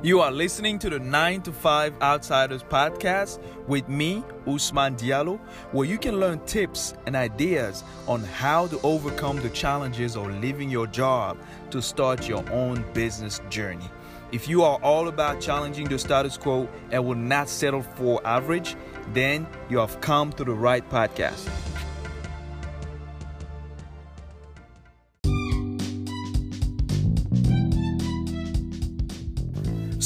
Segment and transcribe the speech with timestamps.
[0.00, 3.38] You are listening to the 9 to 5 Outsiders podcast
[3.68, 5.38] with me, Usman Diallo,
[5.70, 10.70] where you can learn tips and ideas on how to overcome the challenges of leaving
[10.70, 11.38] your job
[11.70, 13.88] to start your own business journey.
[14.32, 18.74] If you are all about challenging the status quo and will not settle for average,
[19.12, 21.48] then you have come to the right podcast.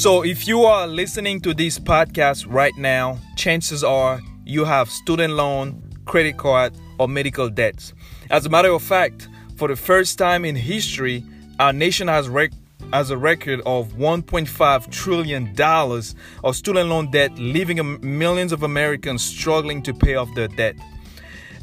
[0.06, 5.34] So, if you are listening to this podcast right now, chances are you have student
[5.34, 7.92] loan, credit card, or medical debts.
[8.30, 11.24] As a matter of fact, for the first time in history,
[11.59, 12.52] our nation has rec-
[12.92, 19.24] has a record of 1.5 trillion dollars of student loan debt, leaving millions of Americans
[19.24, 20.77] struggling to pay off their debt.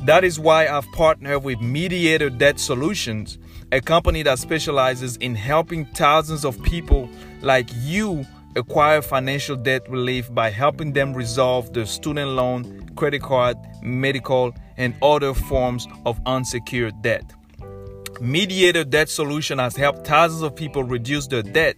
[0.06, 3.38] That is why I've partnered with Mediator Debt Solutions,
[3.74, 7.10] a company that specializes in helping thousands of people
[7.42, 8.24] like you
[8.56, 14.94] acquire financial debt relief by helping them resolve their student loan, credit card, medical, and
[15.02, 17.34] other forms of unsecured debt.
[18.22, 21.76] Mediator Debt Solution has helped thousands of people reduce their debt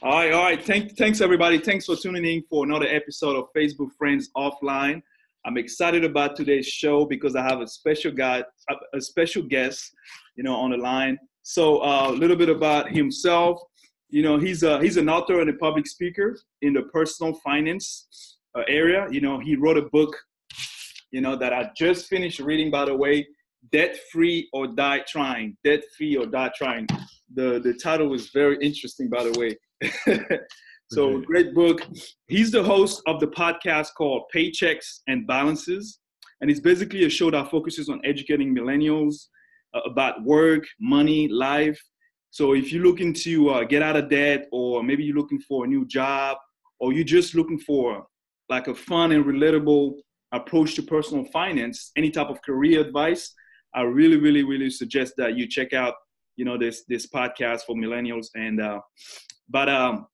[0.02, 0.64] All right, all right.
[0.64, 1.58] Thank, thanks everybody.
[1.58, 5.02] Thanks for tuning in for another episode of Facebook Friends Offline.
[5.46, 8.42] I'm excited about today's show because I have a special guy,
[8.92, 9.92] a special guest,
[10.34, 11.16] you know, on the line.
[11.44, 13.60] So uh, a little bit about himself.
[14.08, 18.38] You know, he's a, he's an author and a public speaker in the personal finance
[18.58, 19.06] uh, area.
[19.12, 20.16] You know, he wrote a book,
[21.12, 23.24] you know, that I just finished reading, by the way,
[23.70, 25.56] Debt Free or Die Trying.
[25.62, 26.88] Debt Free or Die Trying.
[27.34, 29.56] The, the title was very interesting, by the way.
[30.90, 31.24] so, okay.
[31.24, 31.82] great book.
[32.28, 36.00] He's the host of the podcast called Paychecks and Balances.
[36.40, 39.28] And it's basically a show that focuses on educating millennials
[39.84, 41.80] about work, money, life.
[42.30, 45.64] So if you're looking to uh, get out of debt, or maybe you're looking for
[45.64, 46.36] a new job,
[46.80, 48.06] or you're just looking for
[48.48, 49.94] like a fun and relatable
[50.32, 53.34] approach to personal finance, any type of career advice,
[53.74, 55.94] I really, really, really suggest that you check out,
[56.36, 58.26] you know, this this podcast for millennials.
[58.34, 58.80] And uh,
[59.48, 60.06] but um,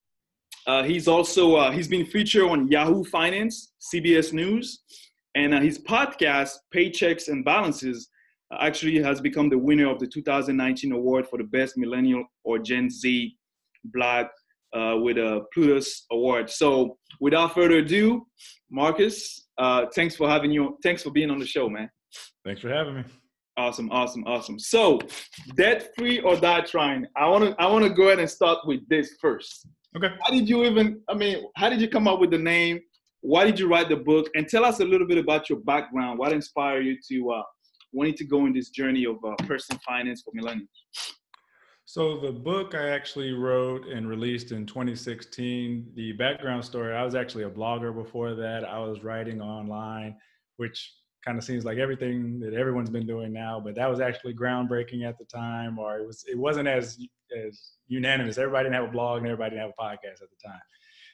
[0.66, 4.82] uh, he's also uh, he's been featured on Yahoo Finance, CBS News,
[5.34, 8.08] and uh, his podcast Paychecks and Balances
[8.60, 12.90] actually has become the winner of the 2019 award for the best millennial or Gen
[12.90, 13.34] Z
[13.84, 14.26] blog
[14.74, 16.50] uh, with a Plutus award.
[16.50, 18.26] So without further ado,
[18.70, 20.78] Marcus, uh, thanks for having you.
[20.82, 21.90] Thanks for being on the show, man.
[22.44, 23.04] Thanks for having me.
[23.56, 24.58] Awesome, awesome, awesome.
[24.58, 24.98] So,
[25.56, 27.06] debt free or die trying.
[27.16, 29.68] I want to I want to go ahead and start with this first.
[29.96, 30.08] Okay.
[30.22, 31.00] How did you even?
[31.08, 32.80] I mean, how did you come up with the name?
[33.20, 34.28] Why did you write the book?
[34.34, 36.18] And tell us a little bit about your background.
[36.18, 37.42] What inspired you to uh,
[37.92, 40.66] wanting to go in this journey of uh, personal finance for millennials?
[41.84, 45.92] So the book I actually wrote and released in 2016.
[45.94, 48.64] The background story, I was actually a blogger before that.
[48.64, 50.16] I was writing online,
[50.56, 50.90] which
[51.24, 55.06] kind of seems like everything that everyone's been doing now, but that was actually groundbreaking
[55.06, 56.98] at the time, or it was it wasn't as
[57.36, 58.38] as unanimous.
[58.38, 60.60] Everybody didn't have a blog and everybody didn't have a podcast at the time.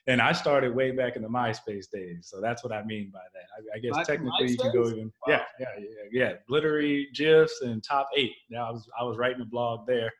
[0.07, 3.21] And I started way back in the MySpace days, so that's what I mean by
[3.35, 3.75] that.
[3.75, 4.51] I, I guess My, technically MySpace?
[4.51, 5.13] you can go even wow.
[5.29, 6.33] yeah, yeah, yeah, yeah.
[6.49, 8.33] Glittery gifs and top eight.
[8.49, 10.11] Now I was I was writing a blog there,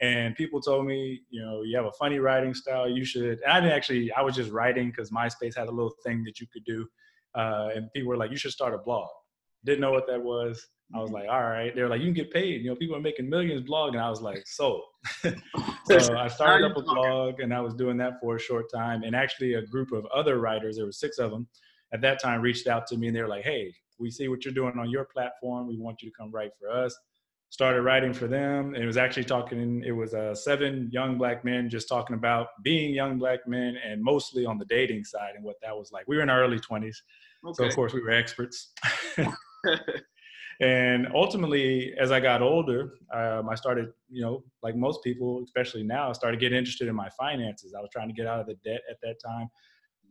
[0.00, 2.88] and people told me, you know, you have a funny writing style.
[2.88, 3.38] You should.
[3.44, 4.10] And I didn't actually.
[4.12, 6.88] I was just writing because MySpace had a little thing that you could do,
[7.36, 9.08] uh, and people were like, you should start a blog.
[9.64, 10.66] Didn't know what that was.
[10.94, 11.74] I was like, all right.
[11.74, 12.62] They were like, you can get paid.
[12.62, 14.00] You know, people are making millions blogging.
[14.00, 14.82] I was like, so.
[15.22, 19.02] so I started up a blog and I was doing that for a short time.
[19.02, 21.46] And actually, a group of other writers, there were six of them
[21.92, 24.44] at that time, reached out to me and they were like, hey, we see what
[24.44, 25.68] you're doing on your platform.
[25.68, 26.96] We want you to come write for us.
[27.50, 28.74] Started writing for them.
[28.74, 32.48] And it was actually talking, it was uh, seven young black men just talking about
[32.62, 36.06] being young black men and mostly on the dating side and what that was like.
[36.08, 36.96] We were in our early 20s.
[37.46, 37.54] Okay.
[37.54, 38.72] So, of course, we were experts.
[40.60, 45.82] and ultimately, as I got older, um, I started, you know, like most people, especially
[45.82, 47.74] now, I started getting interested in my finances.
[47.76, 49.48] I was trying to get out of the debt at that time.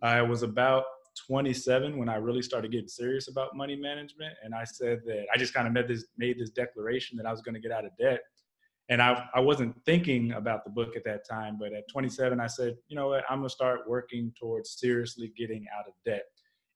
[0.01, 0.85] I was about
[1.27, 5.37] 27 when I really started getting serious about money management, and I said that I
[5.37, 7.85] just kind of made this made this declaration that I was going to get out
[7.85, 8.21] of debt.
[8.89, 11.57] and I, I wasn't thinking about the book at that time.
[11.59, 15.65] But at 27, I said, you know what, I'm gonna start working towards seriously getting
[15.77, 16.23] out of debt.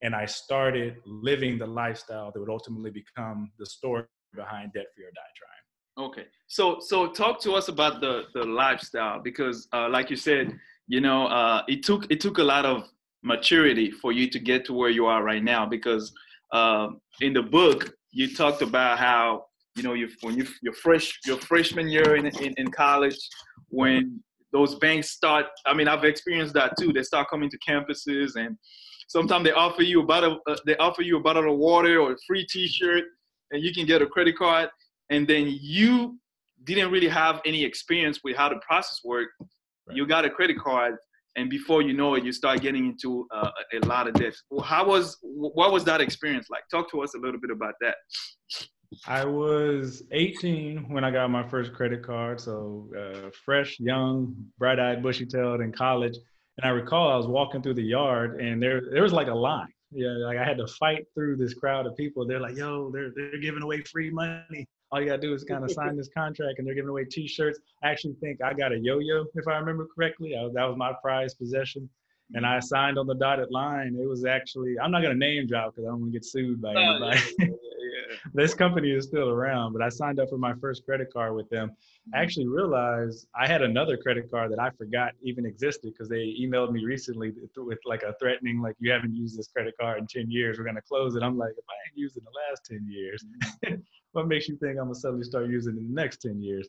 [0.03, 5.05] And I started living the lifestyle that would ultimately become the story behind Debt Free
[5.05, 6.07] or Die Trying.
[6.07, 10.57] Okay, so so talk to us about the the lifestyle because, uh, like you said,
[10.87, 12.87] you know, uh, it took it took a lot of
[13.23, 15.65] maturity for you to get to where you are right now.
[15.65, 16.11] Because
[16.53, 16.87] uh,
[17.19, 19.45] in the book, you talked about how
[19.75, 23.17] you know, you when you your fresh your freshman year in, in, in college,
[23.69, 24.21] when
[24.51, 25.45] those banks start.
[25.65, 26.91] I mean, I've experienced that too.
[26.91, 28.57] They start coming to campuses, and
[29.11, 30.39] sometimes they offer you a bottle.
[30.47, 33.03] Uh, they offer you a bottle of water or a free T-shirt,
[33.51, 34.69] and you can get a credit card.
[35.09, 36.17] And then you
[36.63, 39.33] didn't really have any experience with how the process worked.
[39.39, 39.97] Right.
[39.97, 40.95] You got a credit card,
[41.35, 44.33] and before you know it, you start getting into uh, a lot of debt.
[44.63, 46.63] How was what was that experience like?
[46.71, 47.95] Talk to us a little bit about that.
[49.07, 55.01] I was 18 when I got my first credit card, so uh, fresh, young, bright-eyed,
[55.01, 56.17] bushy-tailed in college.
[56.57, 59.33] And I recall I was walking through the yard, and there there was like a
[59.33, 59.73] line.
[59.91, 62.25] Yeah, like I had to fight through this crowd of people.
[62.25, 64.67] They're like, "Yo, they're they're giving away free money.
[64.91, 67.59] All you gotta do is kind of sign this contract, and they're giving away T-shirts."
[67.83, 70.35] I actually think I got a yo-yo, if I remember correctly.
[70.35, 71.89] I, that was my prized possession
[72.33, 73.97] and I signed on the dotted line.
[74.01, 76.61] It was actually I'm not gonna name drop because I don't want to get sued
[76.61, 77.21] by oh, anybody.
[78.33, 81.49] this company is still around, but I signed up for my first credit card with
[81.49, 81.69] them.
[81.69, 82.23] I mm-hmm.
[82.23, 86.71] actually realized I had another credit card that I forgot even existed because they emailed
[86.71, 90.29] me recently with like a threatening, like you haven't used this credit card in 10
[90.29, 91.23] years, we're gonna close it.
[91.23, 93.25] I'm like, if I ain't used it in the last 10 years,
[93.65, 93.75] mm-hmm.
[94.13, 96.67] what makes you think I'm gonna suddenly start using it in the next 10 years?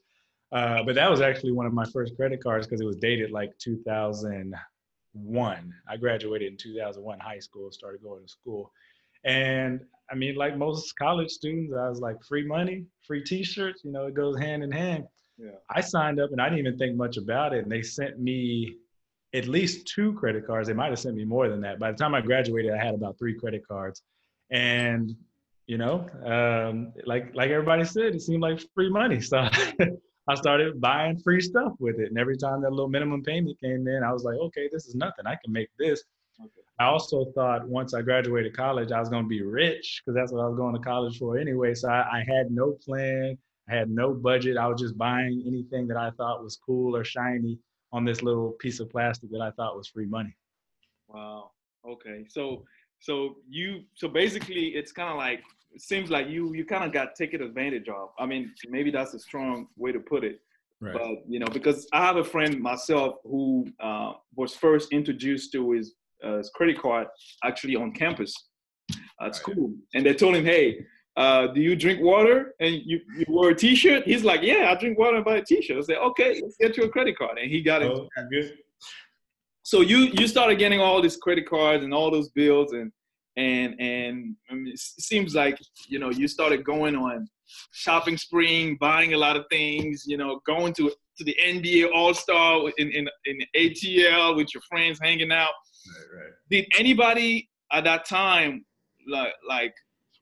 [0.52, 3.30] Uh, but that was actually one of my first credit cards because it was dated
[3.30, 5.74] like 2001.
[5.88, 8.70] I graduated in 2001 high school, started going to school.
[9.24, 9.80] And
[10.12, 13.82] I mean, like most college students, I was like, free money, free T-shirts.
[13.82, 15.04] You know, it goes hand in hand.
[15.38, 15.52] Yeah.
[15.70, 18.76] I signed up and I didn't even think much about it, and they sent me
[19.34, 20.68] at least two credit cards.
[20.68, 21.78] They might have sent me more than that.
[21.78, 24.02] By the time I graduated, I had about three credit cards,
[24.50, 25.16] and
[25.66, 29.20] you know, um, like like everybody said, it seemed like free money.
[29.22, 29.48] So
[30.28, 33.88] I started buying free stuff with it, and every time that little minimum payment came
[33.88, 35.26] in, I was like, okay, this is nothing.
[35.26, 36.04] I can make this.
[36.78, 40.32] I also thought once I graduated college, I was going to be rich because that's
[40.32, 41.74] what I was going to college for anyway.
[41.74, 43.38] So I, I, had no plan,
[43.70, 44.56] I had no budget.
[44.56, 47.58] I was just buying anything that I thought was cool or shiny
[47.92, 50.34] on this little piece of plastic that I thought was free money.
[51.08, 51.50] Wow.
[51.86, 52.24] Okay.
[52.28, 52.64] So,
[53.00, 55.42] so you, so basically, it's kind of like
[55.74, 58.10] it seems like you you kind of got taken advantage of.
[58.18, 60.40] I mean, maybe that's a strong way to put it.
[60.80, 60.94] Right.
[60.94, 65.72] But you know, because I have a friend myself who uh, was first introduced to
[65.72, 67.06] his uh, credit card
[67.44, 68.34] actually on campus
[69.20, 70.84] at school, and they told him, "Hey,
[71.16, 74.80] uh, do you drink water and you, you wear a t-shirt?" He's like, "Yeah, I
[74.80, 77.38] drink water and buy a t-shirt." I said, "Okay, let's get you a credit card,"
[77.38, 78.58] and he got oh, it.
[79.62, 82.92] So you you started getting all these credit cards and all those bills and
[83.36, 85.58] and and I mean, it seems like
[85.88, 87.28] you know you started going on
[87.72, 92.14] shopping spree, buying a lot of things, you know, going to to the NBA All
[92.14, 95.52] Star in, in in ATL with your friends, hanging out.
[95.86, 96.32] Right, right.
[96.50, 98.64] Did anybody at that time
[99.08, 99.74] like like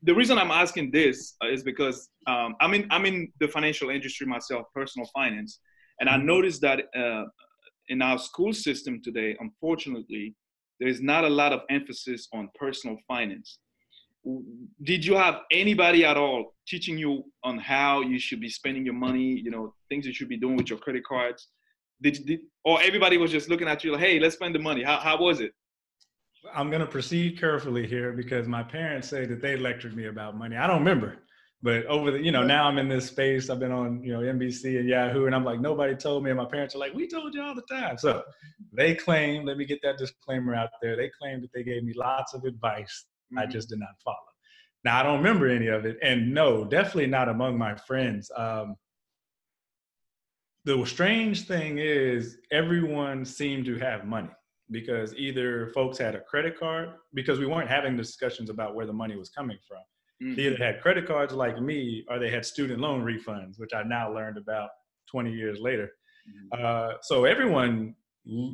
[0.02, 4.26] the reason I'm asking this is because um, I'm in I'm in the financial industry
[4.26, 5.60] myself, personal finance,
[5.98, 6.26] and I mm-hmm.
[6.26, 7.25] noticed that uh,
[7.88, 10.35] in our school system today, unfortunately,
[10.78, 13.58] there's not a lot of emphasis on personal finance.
[14.85, 18.94] Did you have anybody at all teaching you on how you should be spending your
[18.94, 19.40] money?
[19.44, 21.49] You know, things you should be doing with your credit cards.
[22.02, 24.83] Did, did or everybody was just looking at you like, hey, let's spend the money.
[24.83, 25.52] How how was it?
[26.54, 30.57] I'm gonna proceed carefully here because my parents say that they lectured me about money.
[30.57, 31.19] I don't remember,
[31.62, 33.50] but over the you know now I'm in this space.
[33.50, 36.38] I've been on you know NBC and Yahoo, and I'm like nobody told me, and
[36.38, 37.99] my parents are like, we told you all the time.
[37.99, 38.23] So
[38.73, 39.45] they claim.
[39.45, 40.97] Let me get that disclaimer out there.
[40.97, 43.07] They claim that they gave me lots of advice.
[43.33, 43.38] Mm-hmm.
[43.38, 44.16] I just did not follow.
[44.85, 48.30] Now I don't remember any of it, and no, definitely not among my friends.
[48.35, 48.76] Um,
[50.64, 54.31] the strange thing is everyone seemed to have money
[54.71, 58.93] because either folks had a credit card because we weren't having discussions about where the
[58.93, 59.79] money was coming from.
[60.23, 60.37] Mm-hmm.
[60.37, 63.83] They either had credit cards like me or they had student loan refunds, which I
[63.83, 64.71] now learned about
[65.11, 65.90] 20 years later.
[66.29, 66.64] Mm-hmm.
[66.64, 67.95] Uh, so everyone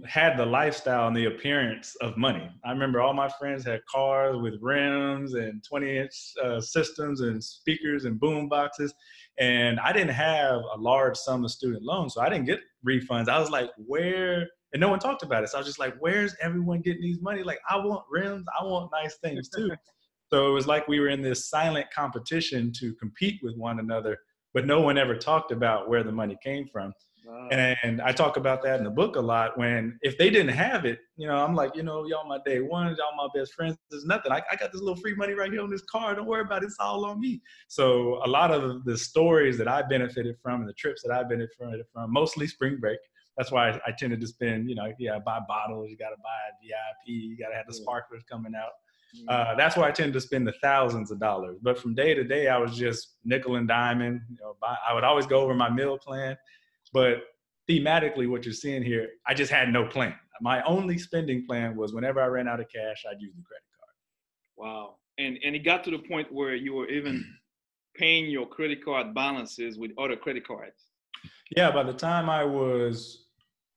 [0.06, 2.48] had the lifestyle and the appearance of money.
[2.64, 7.42] I remember all my friends had cars with rims and 20 inch uh, systems and
[7.42, 8.94] speakers and boom boxes.
[9.38, 13.28] And I didn't have a large sum of student loans, so I didn't get refunds.
[13.28, 14.48] I was like, where?
[14.72, 15.50] And no one talked about it.
[15.50, 17.42] So I was just like, where's everyone getting these money?
[17.42, 19.70] Like, I want rims, I want nice things too.
[20.30, 24.18] so it was like we were in this silent competition to compete with one another
[24.56, 26.90] but no one ever talked about where the money came from.
[27.26, 27.48] Wow.
[27.50, 29.58] And I talk about that in the book a lot.
[29.58, 32.60] When if they didn't have it, you know, I'm like, you know, y'all my day
[32.60, 33.76] one, y'all my best friends.
[33.90, 34.30] There's nothing.
[34.30, 36.18] I, I got this little free money right here on this card.
[36.18, 36.66] Don't worry about it.
[36.66, 37.42] It's all on me.
[37.66, 41.24] So a lot of the stories that I benefited from and the trips that I
[41.24, 43.00] benefited from, mostly spring break.
[43.36, 45.90] That's why I, I tended to spend, you know, yeah, buy bottles.
[45.90, 47.08] You got to buy VIP.
[47.08, 48.70] You got to have the sparklers coming out.
[49.28, 51.58] Uh, that's why I tend to spend the thousands of dollars.
[51.62, 54.20] But from day to day, I was just nickel and diamond.
[54.28, 56.36] You know, buy, I would always go over my meal plan.
[56.92, 57.24] But
[57.68, 60.14] thematically, what you're seeing here, I just had no plan.
[60.40, 63.64] My only spending plan was whenever I ran out of cash, I'd use the credit
[63.78, 63.94] card.
[64.56, 64.96] Wow.
[65.18, 67.24] And and it got to the point where you were even
[67.96, 70.84] paying your credit card balances with other credit cards.
[71.56, 73.26] Yeah, by the time I was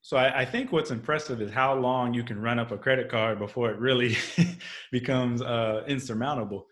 [0.01, 3.09] so I, I, think what's impressive is how long you can run up a credit
[3.09, 4.17] card before it really
[4.91, 6.67] becomes uh, insurmountable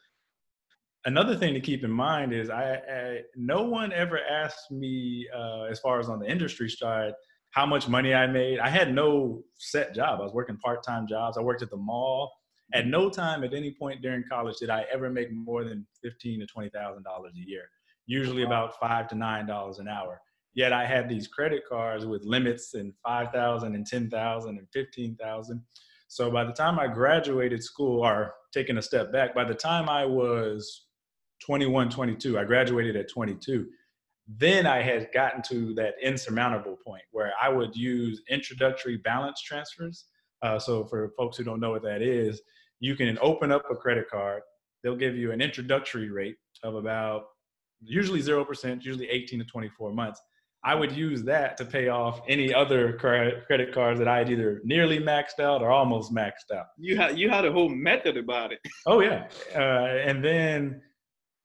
[1.05, 5.63] another thing to keep in mind is I, I no one ever asked me uh,
[5.63, 7.13] as far as on the industry side
[7.51, 8.59] how much money I made.
[8.59, 10.19] I had no set job.
[10.19, 11.37] I was working part-time jobs.
[11.37, 12.31] I worked at the mall.
[12.73, 16.41] At no time at any point during college did I ever make more than fifteen
[16.41, 17.69] to twenty thousand dollars a year.
[18.05, 20.19] Usually about five to nine dollars an hour.
[20.53, 24.67] Yet I had these credit cards with limits and five thousand and ten thousand and
[24.73, 25.61] fifteen thousand.
[26.09, 29.87] So by the time I graduated school, or taking a step back, by the time
[29.87, 30.86] I was
[31.45, 32.37] 21, 22.
[32.39, 33.67] I graduated at 22.
[34.27, 40.05] Then I had gotten to that insurmountable point where I would use introductory balance transfers.
[40.41, 42.41] Uh, so for folks who don't know what that is,
[42.79, 44.41] you can open up a credit card.
[44.83, 47.23] They'll give you an introductory rate of about
[47.81, 50.21] usually 0%, usually 18 to 24 months.
[50.63, 54.61] I would use that to pay off any other credit cards that I had either
[54.65, 56.65] nearly maxed out or almost maxed out.
[56.77, 58.59] You had you had a whole method about it.
[58.85, 60.81] Oh yeah, uh, and then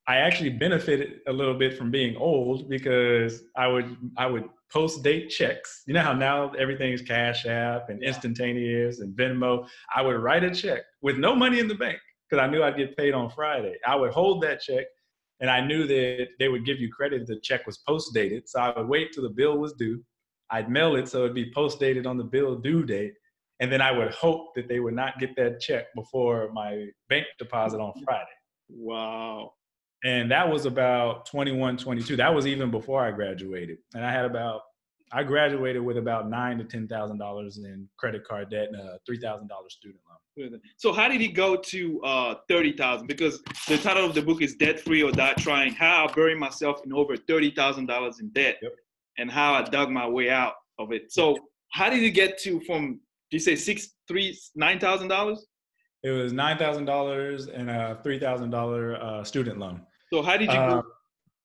[0.08, 5.04] I actually benefited a little bit from being old because I would I would post
[5.04, 5.82] date checks.
[5.86, 9.68] You know how now everything's Cash App and instantaneous and Venmo.
[9.94, 12.76] I would write a check with no money in the bank because I knew I'd
[12.76, 13.76] get paid on Friday.
[13.86, 14.86] I would hold that check
[15.40, 18.48] and I knew that they would give you credit if the check was post dated.
[18.48, 20.02] So I would wait till the bill was due.
[20.50, 23.12] I'd mail it so it'd be post dated on the bill due date.
[23.60, 27.26] And then I would hope that they would not get that check before my bank
[27.38, 28.26] deposit on Friday.
[28.68, 29.52] Wow
[30.04, 33.78] and that was about 21 22 that was even before i graduated.
[33.94, 34.62] And i had about
[35.12, 38.98] i graduated with about nine to ten thousand dollars in credit card debt and a
[39.06, 40.60] three thousand dollars student loan.
[40.76, 44.54] So how did he go to uh, 30000 because the title of the book is
[44.54, 45.74] debt free or die trying.
[45.74, 48.72] How i buried myself in over $30000 in debt yep.
[49.18, 51.12] and how i dug my way out of it.
[51.12, 51.36] So
[51.72, 55.46] how did you get to from do you say six three nine thousand dollars?
[56.02, 59.82] It was nine thousand dollars and a three thousand dollar uh, student loan
[60.12, 60.58] so how did you?
[60.58, 60.82] Uh,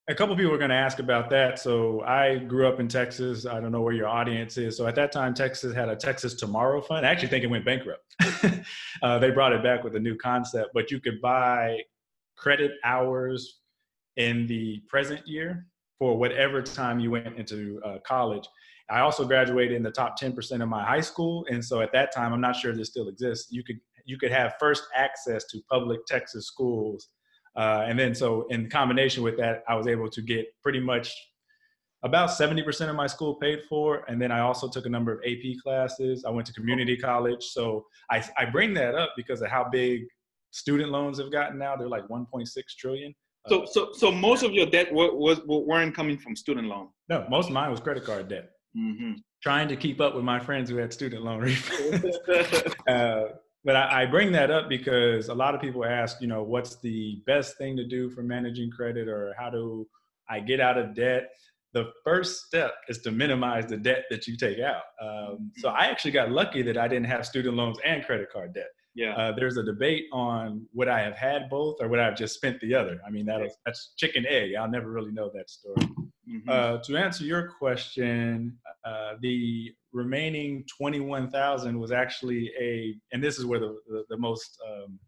[0.10, 1.60] a couple people are going to ask about that.
[1.60, 3.46] So I grew up in Texas.
[3.46, 4.78] I don't know where your audience is.
[4.78, 7.06] So at that time, Texas had a Texas Tomorrow Fund.
[7.06, 8.04] I actually think it went bankrupt.
[9.04, 11.80] uh, they brought it back with a new concept, but you could buy
[12.38, 13.60] credit hours
[14.16, 15.66] in the present year
[16.00, 18.48] for whatever time you went into uh, college.
[18.90, 21.46] I also graduated in the top 10% of my high school.
[21.50, 23.52] And so at that time, I'm not sure if this still exists.
[23.52, 27.10] You could, you could have first access to public Texas schools
[27.58, 31.14] uh, and then so in combination with that, I was able to get pretty much
[32.04, 34.04] about 70% of my school paid for.
[34.08, 36.24] And then I also took a number of AP classes.
[36.26, 37.44] I went to community college.
[37.44, 40.02] So I, I bring that up because of how big
[40.52, 41.76] student loans have gotten now.
[41.76, 42.48] They're like 1.6
[42.80, 43.14] trillion.
[43.48, 46.90] So, so, so most of your debt was, was weren't coming from student loan.
[47.10, 48.50] No, most of mine was credit card debt.
[48.78, 49.14] Mm-hmm.
[49.42, 51.42] Trying to keep up with my friends who had student loan
[52.88, 53.22] uh,
[53.68, 56.78] but I, I, bring that up because a lot of people ask, you know, what's
[56.78, 59.86] the best thing to do for managing credit or how do
[60.30, 61.32] I get out of debt?
[61.74, 64.84] The first step is to minimize the debt that you take out.
[65.02, 68.54] Um, so I actually got lucky that I didn't have student loans and credit card
[68.54, 68.70] debt.
[68.96, 69.14] Yeah.
[69.18, 72.36] Uh, there's a debate on would I have had both or would I have just
[72.36, 73.02] spent the other.
[73.06, 74.52] I mean, that is, that's chicken egg.
[74.58, 75.90] I'll never really know that story.
[76.30, 76.50] Mm-hmm.
[76.50, 83.46] Uh, to answer your question, uh, the remaining 21,000 was actually a, and this is
[83.46, 85.00] where the, the, the most um,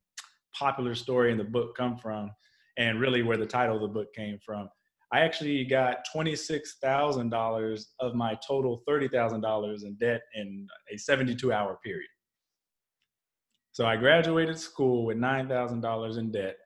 [0.58, 2.32] popular story in the book come from,
[2.78, 4.70] and really where the title of the book came from.
[5.12, 12.08] I actually got $26,000 of my total $30,000 in debt in a 72 hour period.
[13.72, 16.58] So I graduated school with $9,000 in debt.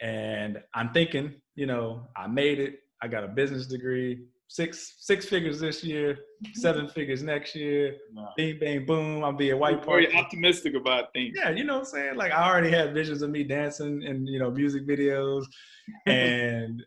[0.00, 2.80] And I'm thinking, you know, I made it.
[3.02, 6.18] I got a business degree, six six figures this year,
[6.54, 7.96] seven figures next year.
[8.14, 8.32] Wow.
[8.36, 10.06] Bing bang boom, I'll be a white party.
[10.06, 11.34] Very optimistic about things.
[11.36, 12.16] Yeah, you know what I'm saying?
[12.16, 15.44] Like I already had visions of me dancing in, you know, music videos.
[16.06, 16.82] and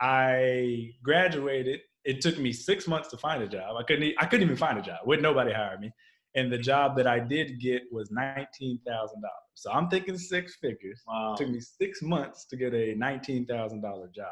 [0.00, 1.80] I graduated.
[2.04, 3.76] It took me six months to find a job.
[3.78, 4.14] I couldn't.
[4.18, 4.98] I couldn't even find a job.
[5.06, 5.92] Would nobody hire me?
[6.34, 9.48] And the job that I did get was nineteen thousand dollars.
[9.54, 11.02] So I'm thinking six figures.
[11.06, 11.34] Wow.
[11.34, 14.26] It took me six months to get a nineteen thousand dollar job.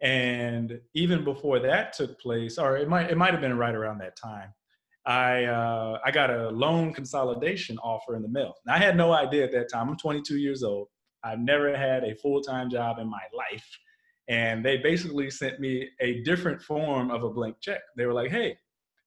[0.00, 3.98] And even before that took place, or it might it might have been right around
[3.98, 4.52] that time,
[5.06, 8.54] I uh, I got a loan consolidation offer in the mail.
[8.66, 9.88] Now, I had no idea at that time.
[9.88, 10.88] I'm 22 years old.
[11.24, 13.66] I've never had a full time job in my life,
[14.28, 17.80] and they basically sent me a different form of a blank check.
[17.96, 18.56] They were like, "Hey,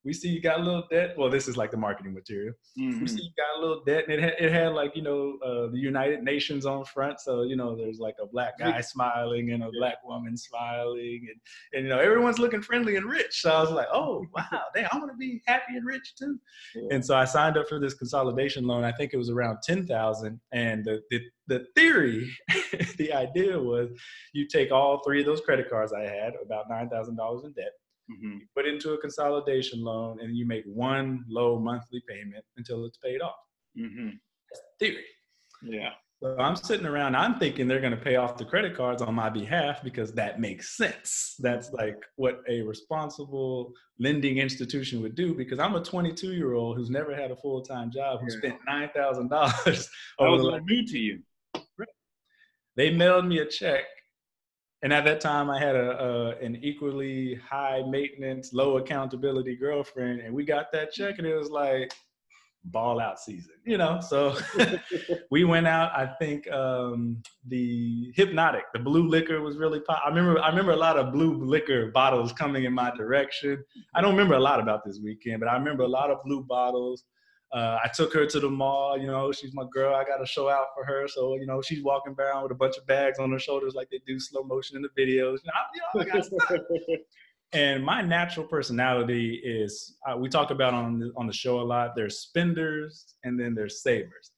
[0.04, 1.16] we see you got a little debt.
[1.18, 2.54] Well, this is like the marketing material.
[2.80, 3.02] Mm-hmm.
[3.02, 5.38] We see you got a little debt, and it had, it had like you know
[5.46, 7.20] uh, the United Nations on front.
[7.20, 11.40] So you know there's like a black guy smiling and a black woman smiling, and
[11.74, 13.42] and you know everyone's looking friendly and rich.
[13.42, 16.40] So I was like, oh wow, damn, I want to be happy and rich too.
[16.76, 16.96] Yeah.
[16.96, 18.84] And so I signed up for this consolidation loan.
[18.84, 22.32] I think it was around ten thousand, and the, the the theory,
[22.98, 23.90] the idea was
[24.34, 27.52] you take all three of those credit cards I had, about nine thousand dollars in
[27.52, 27.74] debt
[28.12, 28.38] Mm-hmm.
[28.62, 33.20] Put into a consolidation loan and you make one low monthly payment until it's paid
[33.20, 33.34] off.
[33.76, 34.10] Mm-hmm.
[34.52, 35.04] That's theory.
[35.64, 35.90] Yeah.
[36.22, 39.16] So I'm sitting around, I'm thinking they're going to pay off the credit cards on
[39.16, 41.34] my behalf because that makes sense.
[41.40, 46.78] That's like what a responsible lending institution would do because I'm a 22 year old
[46.78, 48.38] who's never had a full time job who yeah.
[48.38, 48.60] spent
[48.96, 49.30] $9,000.
[50.20, 51.24] That was like, new to you.
[52.76, 53.86] They mailed me a check
[54.84, 60.34] and at that time, I had a, an equally high maintenance, low accountability girlfriend, and
[60.34, 61.94] we got that check, and it was like
[62.66, 64.00] ball out season, you know.
[64.02, 64.36] So
[65.32, 65.92] we went out.
[65.96, 70.02] I think um, the Hpnotiq, the blue liquor, was really pop.
[70.04, 70.40] I remember.
[70.42, 73.64] I remember a lot of blue liquor bottles coming in my direction.
[73.96, 76.44] I don't remember a lot about this weekend, but I remember a lot of blue
[76.44, 77.04] bottles.
[77.54, 78.98] Uh, I took her to the mall.
[78.98, 79.94] You know, she's my girl.
[79.94, 81.08] I got to show out for her.
[81.08, 83.90] So, you know, she's walking around with a bunch of bags on her shoulders like
[83.90, 85.40] they do slow motion in the videos.
[85.44, 86.98] You know, I, you know,
[87.54, 91.64] and my natural personality is uh, we talk about on the, on the show a
[91.64, 91.96] lot.
[91.96, 94.32] There's spenders and then there's savers.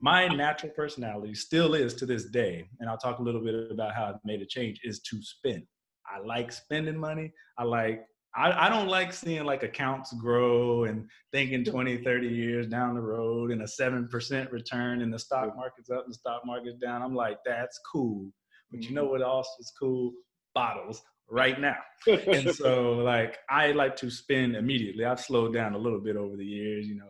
[0.00, 3.94] My natural personality still is to this day, and I'll talk a little bit about
[3.94, 4.80] how I've made a change.
[4.84, 5.64] Is to spend.
[6.06, 7.32] I like spending money.
[7.58, 8.04] I like
[8.38, 13.00] I, I don't like seeing like accounts grow and thinking 20, 30 years down the
[13.00, 17.02] road and a 7% return and the stock market's up and the stock market's down.
[17.02, 18.30] I'm like, that's cool.
[18.70, 19.12] But you know mm-hmm.
[19.12, 20.12] what else is cool?
[20.54, 21.78] Bottles right now.
[22.06, 25.04] and so like I like to spend immediately.
[25.04, 27.06] I've slowed down a little bit over the years, you know,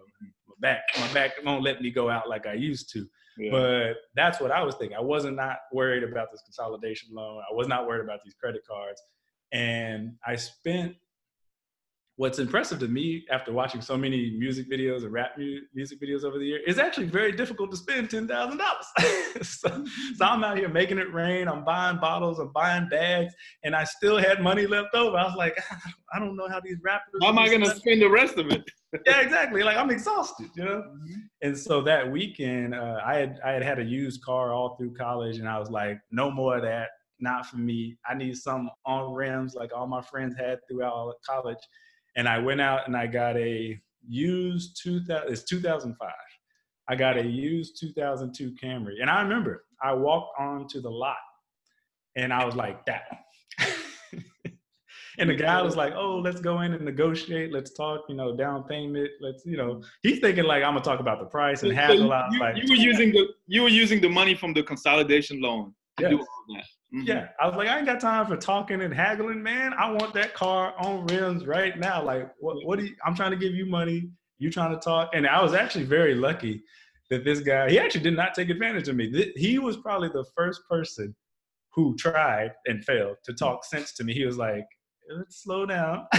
[0.46, 3.06] my back, my back won't let me go out like I used to.
[3.36, 3.50] Yeah.
[3.50, 4.96] But that's what I was thinking.
[4.96, 7.42] I wasn't not worried about this consolidation loan.
[7.48, 9.00] I was not worried about these credit cards.
[9.52, 10.96] And I spent
[12.18, 16.24] what's impressive to me after watching so many music videos and rap mu- music videos
[16.24, 18.86] over the year is actually very difficult to spend ten thousand dollars.
[19.48, 19.84] so,
[20.16, 21.46] so I'm out here making it rain.
[21.46, 22.40] I'm buying bottles.
[22.40, 25.16] I'm buying bags, and I still had money left over.
[25.16, 25.56] I was like,
[26.12, 27.20] I don't know how these rappers.
[27.22, 28.64] How am I going to spend the rest of it?
[29.06, 29.62] yeah, exactly.
[29.62, 30.82] Like I'm exhausted, you know.
[30.82, 31.20] Mm-hmm.
[31.42, 34.94] And so that weekend, uh, I had I had had a used car all through
[34.94, 36.88] college, and I was like, no more of that.
[37.20, 37.96] Not for me.
[38.08, 41.58] I need some on rims like all my friends had throughout college
[42.18, 45.32] and I went out and I got a used 2000.
[45.32, 46.10] It's 2005.
[46.90, 51.16] I got a used 2002 Camry, and I remember I walked onto the lot,
[52.16, 53.02] and I was like that.
[55.18, 57.52] and the guy was like, "Oh, let's go in and negotiate.
[57.52, 58.00] Let's talk.
[58.08, 59.10] You know, down payment.
[59.20, 61.94] Let's, you know." He's thinking like I'm gonna talk about the price and have a
[61.94, 62.32] lot.
[62.32, 65.72] You, like, you were using the you were using the money from the consolidation loan
[66.00, 66.66] to yes.
[66.92, 67.12] Do all that.
[67.12, 67.18] Mm-hmm.
[67.18, 69.72] Yeah, I was like, I ain't got time for talking and haggling, man.
[69.74, 72.02] I want that car on rims right now.
[72.02, 72.56] Like, what?
[72.64, 72.94] What do you?
[73.04, 74.10] I'm trying to give you money.
[74.38, 75.10] You trying to talk?
[75.14, 76.62] And I was actually very lucky
[77.10, 77.70] that this guy.
[77.70, 79.32] He actually did not take advantage of me.
[79.36, 81.14] He was probably the first person
[81.74, 84.12] who tried and failed to talk sense to me.
[84.12, 84.64] He was like,
[85.28, 86.06] slow down.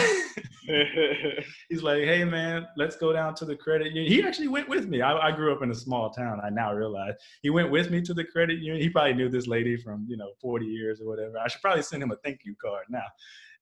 [1.69, 4.11] He's like, hey man, let's go down to the credit union.
[4.11, 5.01] He actually went with me.
[5.01, 6.39] I, I, grew up in a small town.
[6.43, 8.81] I now realize he went with me to the credit union.
[8.81, 11.39] He probably knew this lady from you know 40 years or whatever.
[11.39, 13.05] I should probably send him a thank you card now.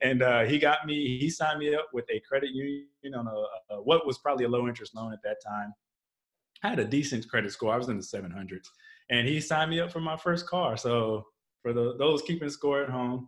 [0.01, 1.17] And uh, he got me.
[1.17, 2.85] He signed me up with a credit union
[3.15, 5.73] on a, a what was probably a low interest loan at that time.
[6.63, 7.73] I had a decent credit score.
[7.73, 8.67] I was in the 700s,
[9.09, 10.75] and he signed me up for my first car.
[10.75, 11.25] So
[11.61, 13.27] for the, those keeping score at home,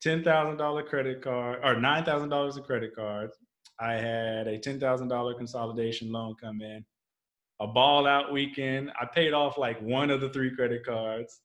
[0.00, 3.36] ten thousand dollar credit card or nine thousand dollars in credit cards.
[3.80, 6.84] I had a ten thousand dollar consolidation loan come in.
[7.60, 8.92] A ball out weekend.
[9.00, 11.40] I paid off like one of the three credit cards.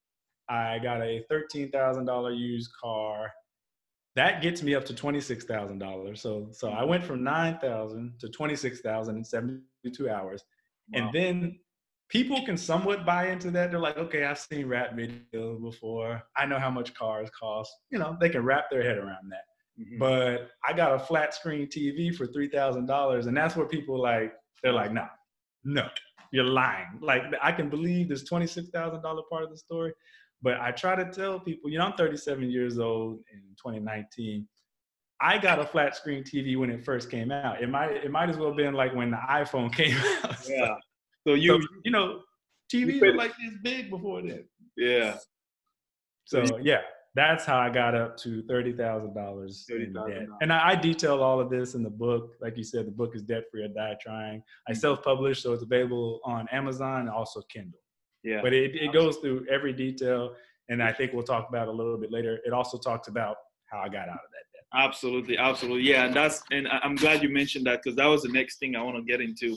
[0.48, 3.32] I got a thirteen thousand dollar used car.
[4.16, 6.20] That gets me up to twenty six thousand dollars.
[6.20, 9.62] So so I went from nine thousand to twenty six thousand in seventy
[9.92, 10.44] two hours,
[10.92, 11.00] wow.
[11.00, 11.58] and then
[12.08, 13.70] people can somewhat buy into that.
[13.70, 16.22] They're like, okay, I've seen rap videos before.
[16.36, 17.72] I know how much cars cost.
[17.90, 19.44] You know, they can wrap their head around that.
[19.80, 19.98] Mm-hmm.
[19.98, 24.00] But I got a flat screen TV for three thousand dollars, and that's where people
[24.00, 25.06] like they're like, no,
[25.64, 25.88] no,
[26.30, 26.86] you're lying.
[27.00, 29.92] Like I can believe this twenty six thousand dollar part of the story,
[30.42, 34.46] but I try to tell people, you know, I'm 37 years old in 2019.
[35.20, 37.62] I got a flat screen TV when it first came out.
[37.62, 40.36] It might it might as well have been like when the iPhone came out.
[40.46, 40.74] Yeah.
[41.26, 42.20] So you so, you know
[42.72, 44.44] TV were like this big before then.
[44.76, 45.18] Yeah.
[46.26, 46.80] So yeah,
[47.14, 50.26] that's how I got up to thirty thousand dollars in debt.
[50.40, 52.34] And I, I, detail all of this in the book.
[52.40, 54.42] Like you said, the book is debt free or die trying.
[54.66, 54.80] I mm-hmm.
[54.80, 57.80] self publish, so it's available on Amazon and also Kindle.
[58.22, 58.40] Yeah.
[58.42, 60.34] But it, it goes through every detail,
[60.70, 62.40] and I think we'll talk about a little bit later.
[62.46, 64.64] It also talks about how I got out of that debt.
[64.74, 66.06] Absolutely, absolutely, yeah.
[66.06, 68.82] And that's and I'm glad you mentioned that because that was the next thing I
[68.82, 69.56] want to get into.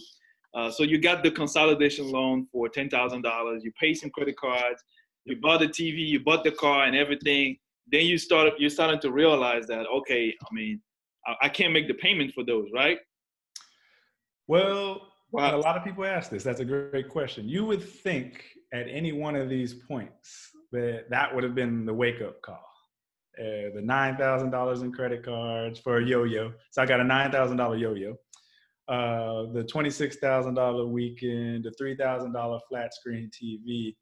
[0.53, 3.63] Uh, so you got the consolidation loan for ten thousand dollars.
[3.63, 4.83] You pay some credit cards
[5.27, 7.57] you bought the TV, you bought the car and everything.
[7.91, 10.81] Then you start you're starting to realize that okay, I mean,
[11.25, 12.97] I, I can't make the payment for those, right?
[14.47, 15.55] Well, wow.
[15.55, 16.43] a lot of people ask this.
[16.43, 17.47] That's a great question.
[17.47, 18.41] You would think
[18.73, 22.63] at any one of these points that that would have been the wake up call.
[23.37, 26.53] Uh, the nine thousand dollars in credit cards for a yo-yo.
[26.71, 28.15] So I got a nine thousand dollar yo-yo.
[28.87, 33.95] Uh, the twenty six thousand dollar weekend, the three thousand dollar flat screen TV,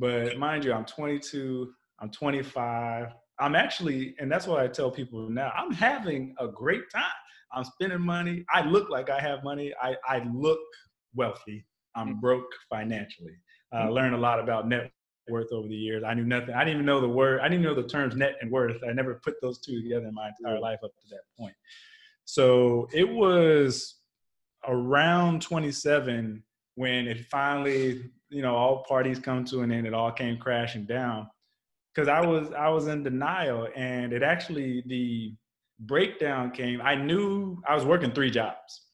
[0.00, 3.08] but mind you, I'm 22, I'm 25.
[3.38, 7.04] I'm actually, and that's why I tell people now, I'm having a great time.
[7.52, 8.44] I'm spending money.
[8.52, 9.72] I look like I have money.
[9.82, 10.60] I, I look
[11.14, 11.66] wealthy.
[11.94, 12.20] I'm mm-hmm.
[12.20, 13.34] broke financially.
[13.72, 13.92] I mm-hmm.
[13.92, 14.90] learned a lot about net
[15.28, 16.02] worth over the years.
[16.04, 16.54] I knew nothing.
[16.54, 17.40] I didn't even know the word.
[17.40, 18.76] I didn't know the terms net and worth.
[18.88, 21.54] I never put those two together in my entire life up to that point.
[22.24, 23.99] So it was
[24.66, 26.42] around 27
[26.74, 30.86] when it finally you know all parties come to an end it all came crashing
[30.86, 31.28] down.
[31.94, 35.34] Because i was i was in denial and it actually the
[35.80, 38.86] breakdown came i knew i was working three jobs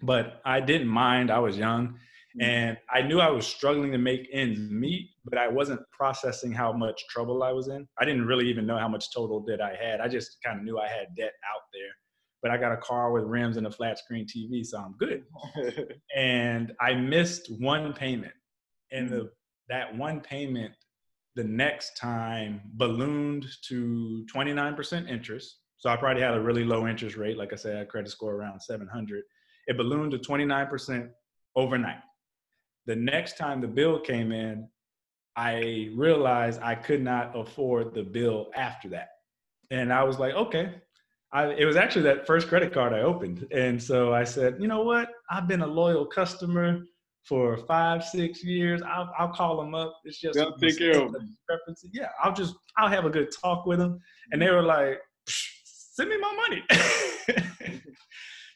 [0.00, 2.40] but i didn't mind i was young mm-hmm.
[2.40, 6.72] and i knew i was struggling to make ends meet but i wasn't processing how
[6.72, 7.86] much trouble i was in.
[7.98, 10.64] I didn't really even know how much total debt i had i just kind of
[10.64, 11.92] knew i had debt out there
[12.42, 15.24] but I got a car with rims and a flat screen TV, so I'm good.
[16.16, 18.34] and I missed one payment,
[18.90, 19.28] and the mm.
[19.68, 20.72] that one payment
[21.34, 25.58] the next time ballooned to 29% interest.
[25.78, 27.38] So I probably had a really low interest rate.
[27.38, 29.22] Like I said, I had credit score around 700.
[29.66, 31.08] It ballooned to 29%
[31.56, 32.00] overnight.
[32.86, 34.68] The next time the bill came in,
[35.36, 39.08] I realized I could not afford the bill after that.
[39.70, 40.74] And I was like, okay,
[41.32, 43.46] I, it was actually that first credit card I opened.
[43.52, 45.08] And so I said, you know what?
[45.30, 46.82] I've been a loyal customer
[47.24, 48.82] for five, six years.
[48.82, 49.94] I'll, I'll call them up.
[50.04, 51.88] It's just yeah, take care of discrepancy.
[51.92, 53.98] Yeah, I'll just, I'll have a good talk with them.
[54.30, 57.44] And they were like, send me my money.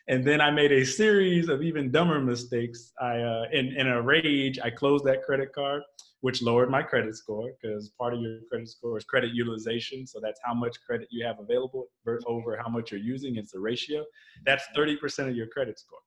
[0.08, 2.92] and then I made a series of even dumber mistakes.
[3.00, 5.82] I, uh, in, in a rage, I closed that credit card
[6.26, 10.06] which lowered my credit score because part of your credit score is credit utilization.
[10.06, 11.86] So that's how much credit you have available
[12.26, 13.36] over how much you're using.
[13.36, 14.04] It's the ratio.
[14.44, 16.00] That's 30% of your credit score.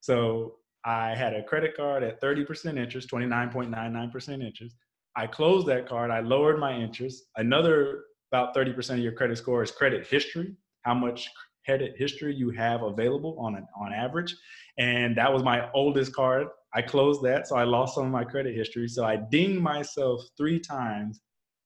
[0.00, 4.76] So I had a credit card at 30% interest, 29.99% interest.
[5.16, 6.10] I closed that card.
[6.10, 7.24] I lowered my interest.
[7.36, 8.02] Another
[8.32, 11.30] about 30% of your credit score is credit history, how much
[11.64, 14.34] credit history you have available on an, on average.
[14.78, 18.24] And that was my oldest card I closed that, so I lost some of my
[18.24, 18.88] credit history.
[18.88, 21.20] So I dinged myself three times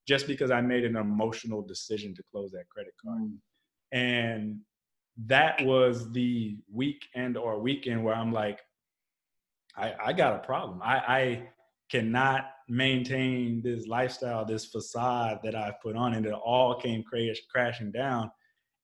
[0.07, 3.23] just because I made an emotional decision to close that credit card.
[3.23, 3.39] Mm.
[3.93, 4.61] And
[5.27, 8.61] that was the weekend or weekend where I'm like,
[9.77, 10.83] I, I got a problem.
[10.83, 11.49] I, I
[11.91, 17.39] cannot maintain this lifestyle, this facade that I've put on, and it all came crash,
[17.51, 18.31] crashing down.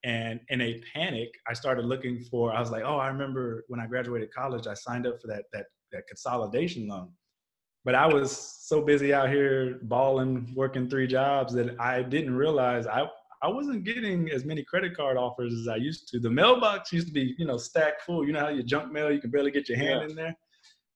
[0.05, 2.53] And in a panic, I started looking for.
[2.53, 5.45] I was like, "Oh, I remember when I graduated college, I signed up for that
[5.55, 7.11] that that consolidation loan.
[7.85, 12.87] But I was so busy out here balling, working three jobs that I didn't realize
[12.87, 13.09] I
[13.43, 16.19] I wasn't getting as many credit card offers as I used to.
[16.19, 18.27] The mailbox used to be, you know, stacked full.
[18.27, 20.07] You know how your junk mail, you can barely get your hand yeah.
[20.09, 20.37] in there.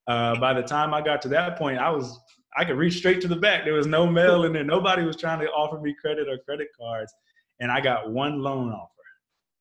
[0.07, 2.18] Uh, by the time I got to that point, I was
[2.57, 3.64] I could reach straight to the back.
[3.64, 4.64] There was no mail in there.
[4.64, 7.12] Nobody was trying to offer me credit or credit cards,
[7.61, 8.97] and I got one loan offer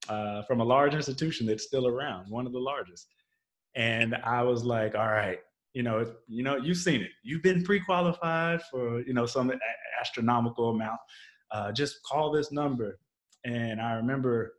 [0.09, 3.07] uh, from a large institution that's still around, one of the largest.
[3.75, 5.39] And I was like, all right,
[5.73, 7.11] you know, you know, you've seen it.
[7.23, 9.51] You've been pre-qualified for, you know, some
[10.01, 10.99] astronomical amount.
[11.51, 12.99] Uh, just call this number.
[13.45, 14.53] And I remember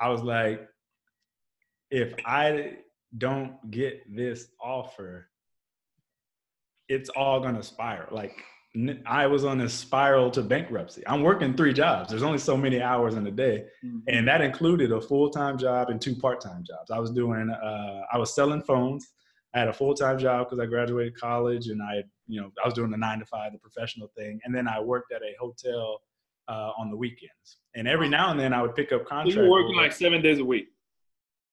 [0.00, 0.68] I was like,
[1.90, 2.78] if I
[3.18, 5.28] don't get this offer,
[6.88, 8.14] it's all gonna spiral.
[8.14, 8.42] Like
[9.04, 11.02] I was on a spiral to bankruptcy.
[11.06, 12.08] I'm working three jobs.
[12.08, 13.98] There's only so many hours in a day, mm-hmm.
[14.08, 16.90] and that included a full time job and two part time jobs.
[16.90, 19.06] I was doing, uh, I was selling phones.
[19.54, 22.66] I had a full time job because I graduated college, and I, you know, I
[22.66, 25.34] was doing the nine to five, the professional thing, and then I worked at a
[25.38, 26.00] hotel
[26.48, 27.58] uh, on the weekends.
[27.74, 29.34] And every now and then I would pick up contracts.
[29.34, 30.68] So you were working like seven days a week.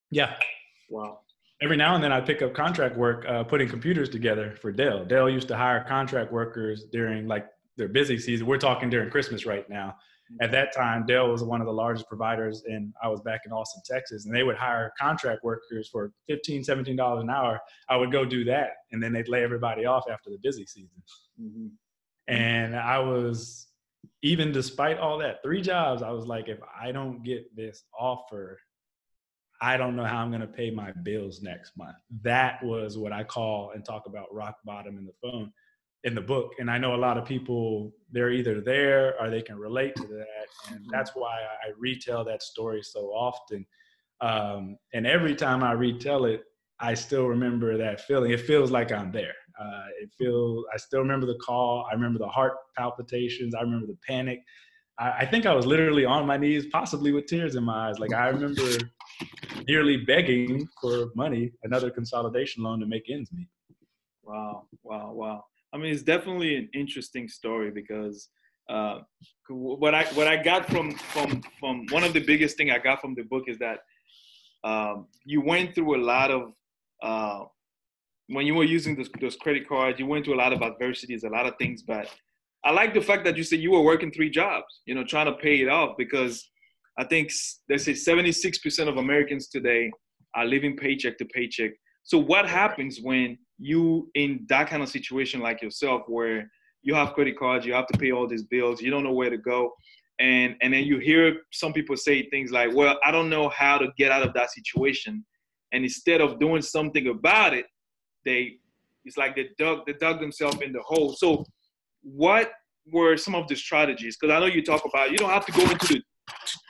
[0.10, 0.36] Yeah.
[0.89, 1.19] Wow
[1.62, 5.06] every now and then I pick up contract work, uh, putting computers together for Dell.
[5.06, 8.48] Dell used to hire contract workers during like their busy season.
[8.48, 9.95] We're talking during Christmas right now.
[10.41, 13.52] At that time, Dell was one of the largest providers, and I was back in
[13.52, 17.60] Austin, Texas, and they would hire contract workers for $15, $17 an hour.
[17.89, 21.02] I would go do that, and then they'd lay everybody off after the busy season.
[21.41, 21.67] Mm-hmm.
[22.28, 23.69] And I was,
[24.22, 28.60] even despite all that, three jobs, I was like, if I don't get this offer,
[29.62, 31.98] I don't know how I'm going to pay my bills next month.
[32.22, 35.52] That was what I call and talk about rock bottom in the phone
[36.06, 36.54] in the book.
[36.60, 40.08] And I know a lot of people, they're either there or they can relate to
[40.08, 40.74] that.
[40.74, 43.65] And that's why I retell that story so often.
[44.22, 46.43] Um, and every time I retell it,
[46.80, 48.32] I still remember that feeling.
[48.32, 49.34] It feels like I'm there.
[49.60, 51.86] Uh, it feels, I still remember the call.
[51.89, 53.54] I remember the heart palpitations.
[53.54, 54.39] I remember the panic.
[54.98, 58.00] I, I think I was literally on my knees, possibly with tears in my eyes.
[58.00, 58.62] Like I remember
[59.67, 63.47] nearly begging for money, another consolidation loan to make ends meet.
[64.23, 65.43] Wow, wow, wow.
[65.73, 68.29] I mean, it's definitely an interesting story because
[68.69, 68.99] uh,
[69.49, 73.01] what I what I got from from from one of the biggest thing I got
[73.01, 73.79] from the book is that
[74.63, 76.53] um, you went through a lot of
[77.01, 77.45] uh,
[78.27, 81.23] when you were using those, those credit cards, you went through a lot of adversities,
[81.23, 81.82] a lot of things.
[81.82, 82.08] But
[82.63, 85.25] I like the fact that you said you were working three jobs, you know, trying
[85.25, 86.49] to pay it off because
[86.99, 87.31] I think
[87.69, 89.89] they say 76% of Americans today
[90.35, 91.71] are living paycheck to paycheck.
[92.03, 97.13] So what happens when you in that kind of situation like yourself where you have
[97.13, 99.73] credit cards, you have to pay all these bills, you don't know where to go.
[100.19, 103.77] And and then you hear some people say things like, "Well, I don't know how
[103.77, 105.25] to get out of that situation."
[105.71, 107.65] And instead of doing something about it,
[108.25, 108.57] they
[109.05, 111.13] it's like they dug they dug themselves in the hole.
[111.13, 111.45] So
[112.01, 112.51] what
[112.91, 114.17] were some of the strategies?
[114.17, 116.01] Because I know you talk about you don't have to go into the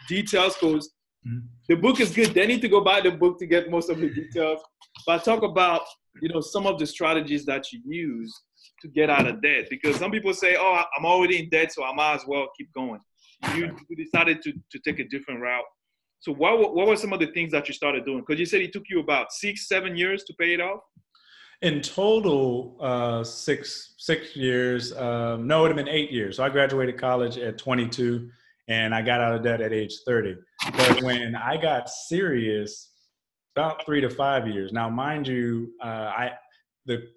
[0.07, 0.89] details because
[1.27, 1.45] mm-hmm.
[1.67, 2.33] the book is good.
[2.33, 4.61] They need to go buy the book to get most of the details.
[5.05, 5.81] But I talk about
[6.21, 8.33] you know some of the strategies that you use
[8.81, 11.83] to get out of debt because some people say, "Oh, I'm already in debt, so
[11.83, 12.99] I might as well keep going."
[13.55, 15.63] You, you decided to to take a different route.
[16.19, 18.19] So what what were some of the things that you started doing?
[18.19, 20.81] Because you said it took you about six, seven years to pay it off.
[21.61, 24.93] In total, uh, six six years.
[24.95, 26.37] Um, no, it would have been eight years.
[26.37, 28.29] So I graduated college at 22
[28.69, 30.35] and I got out of debt at age 30.
[30.71, 32.91] But when I got serious,
[33.55, 34.71] about three to five years.
[34.71, 36.31] Now, mind you, uh, I
[36.85, 37.07] the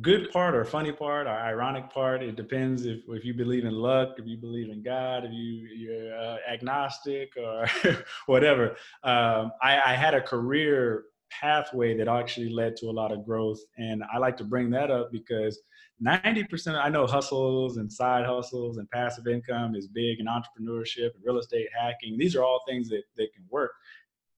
[0.00, 3.72] good part or funny part or ironic part it depends if, if you believe in
[3.72, 7.66] luck if you believe in god if you you're uh, agnostic or
[8.26, 13.24] whatever um, I, I, had a career pathway that actually led to a lot of
[13.24, 15.60] growth and i like to bring that up because
[16.04, 21.22] 90% I know hustles and side hustles and passive income is big in entrepreneurship and
[21.24, 22.16] real estate hacking.
[22.16, 23.72] These are all things that, that can work.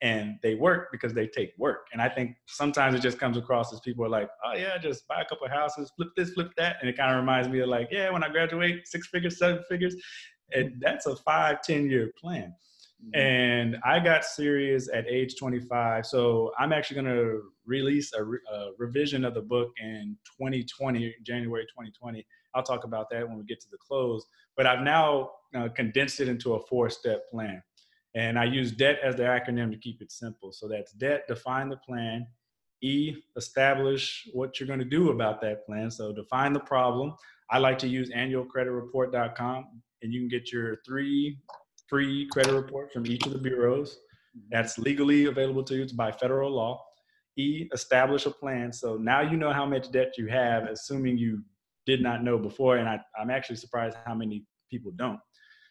[0.01, 1.87] And they work because they take work.
[1.93, 5.07] And I think sometimes it just comes across as people are like, oh yeah, just
[5.07, 6.77] buy a couple houses, flip this, flip that.
[6.81, 9.63] And it kind of reminds me of like, yeah, when I graduate, six figures, seven
[9.69, 9.95] figures.
[10.53, 12.53] And that's a five, 10 year plan.
[13.15, 16.07] And I got serious at age 25.
[16.07, 21.15] So I'm actually going to release a, re- a, revision of the book in 2020,
[21.25, 22.25] January 2020.
[22.55, 24.25] I'll talk about that when we get to the close.
[24.57, 27.62] But I've now uh, condensed it into a four step plan.
[28.15, 30.53] And I use DEBT as the acronym to keep it simple.
[30.53, 32.27] So that's DEBT, define the plan.
[32.83, 35.91] E, establish what you're going to do about that plan.
[35.91, 37.15] So define the problem.
[37.49, 39.67] I like to use annualcreditreport.com,
[40.03, 41.38] and you can get your three
[41.93, 43.99] free credit report from each of the bureaus.
[44.51, 46.83] That's legally available to you by federal law.
[47.37, 48.73] E, establish a plan.
[48.73, 51.43] So now you know how much debt you have, assuming you
[51.85, 52.79] did not know before.
[52.79, 55.21] And I, am actually surprised how many people don't.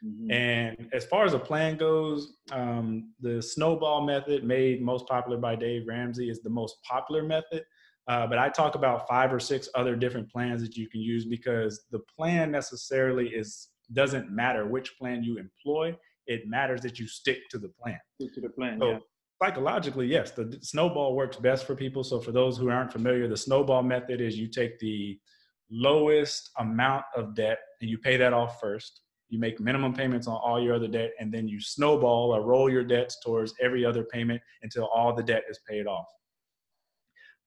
[0.05, 0.31] Mm-hmm.
[0.31, 5.55] And as far as a plan goes, um, the snowball method, made most popular by
[5.55, 7.63] Dave Ramsey, is the most popular method.
[8.07, 11.25] Uh, but I talk about five or six other different plans that you can use
[11.25, 15.95] because the plan necessarily is doesn't matter which plan you employ
[16.27, 17.99] it matters that you stick to the plan.
[18.19, 18.79] Stick to the plan.
[18.79, 18.99] So yeah.
[19.41, 22.03] psychologically, yes, the snowball works best for people.
[22.03, 25.19] So for those who aren't familiar, the snowball method is you take the
[25.69, 29.01] lowest amount of debt and you pay that off first.
[29.29, 32.69] You make minimum payments on all your other debt, and then you snowball or roll
[32.69, 36.05] your debts towards every other payment until all the debt is paid off.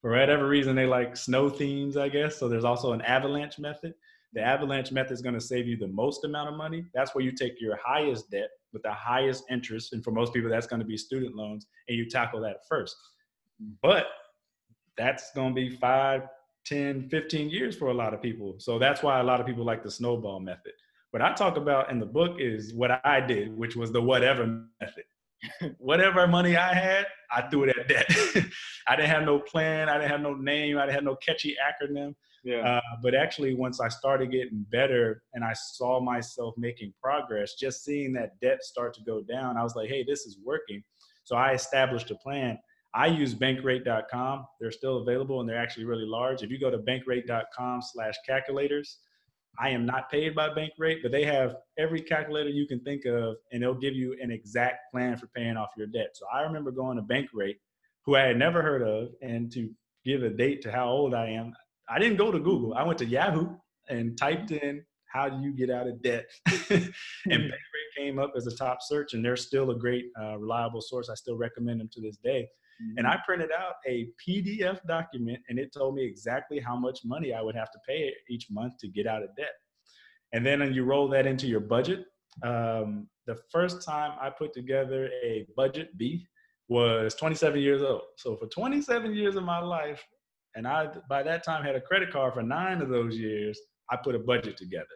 [0.01, 2.37] for whatever reason, they like snow themes, I guess.
[2.37, 3.95] So there's also an avalanche method.
[4.35, 6.85] The avalanche method is going to save you the most amount of money.
[6.92, 9.92] That's where you take your highest debt with the highest interest.
[9.92, 12.97] And for most people, that's going to be student loans, and you tackle that first.
[13.83, 14.07] But
[14.97, 16.23] that's going to be five,
[16.66, 18.57] 10, 15 years for a lot of people.
[18.59, 20.73] So that's why a lot of people like the snowball method.
[21.12, 24.64] What I talk about in the book is what I did, which was the whatever
[24.81, 25.05] method.
[25.79, 28.07] whatever money I had, I threw it at debt.
[28.88, 29.88] I didn't have no plan.
[29.88, 30.79] I didn't have no name.
[30.79, 32.14] I didn't have no catchy acronym.
[32.44, 32.76] Yeah.
[32.76, 37.85] Uh, but actually, once I started getting better and I saw myself making progress, just
[37.85, 40.83] seeing that debt start to go down, I was like, hey, this is working.
[41.24, 42.59] So I established a plan.
[42.94, 44.46] I use bankrate.com.
[44.61, 46.42] They're still available and they're actually really large.
[46.42, 48.98] If you go to bankrate.com slash calculators,
[49.59, 53.37] I am not paid by Bankrate, but they have every calculator you can think of,
[53.52, 56.11] and they'll give you an exact plan for paying off your debt.
[56.14, 57.59] So I remember going to Bankrate,
[58.04, 59.70] who I had never heard of, and to
[60.04, 61.52] give a date to how old I am,
[61.88, 62.75] I didn't go to Google.
[62.75, 63.57] I went to Yahoo
[63.88, 66.90] and typed in how do you get out of debt, and
[67.27, 71.09] Bankrate came up as a top search, and they're still a great, uh, reliable source.
[71.09, 72.49] I still recommend them to this day.
[72.83, 72.99] Mm-hmm.
[72.99, 77.33] And I printed out a PDF document and it told me exactly how much money
[77.33, 79.53] I would have to pay each month to get out of debt.
[80.33, 82.07] And then you roll that into your budget.
[82.42, 86.27] Um, the first time I put together a budget B
[86.68, 88.03] was 27 years old.
[88.16, 90.05] So for 27 years of my life,
[90.55, 93.59] and I by that time had a credit card for nine of those years,
[93.90, 94.87] I put a budget together.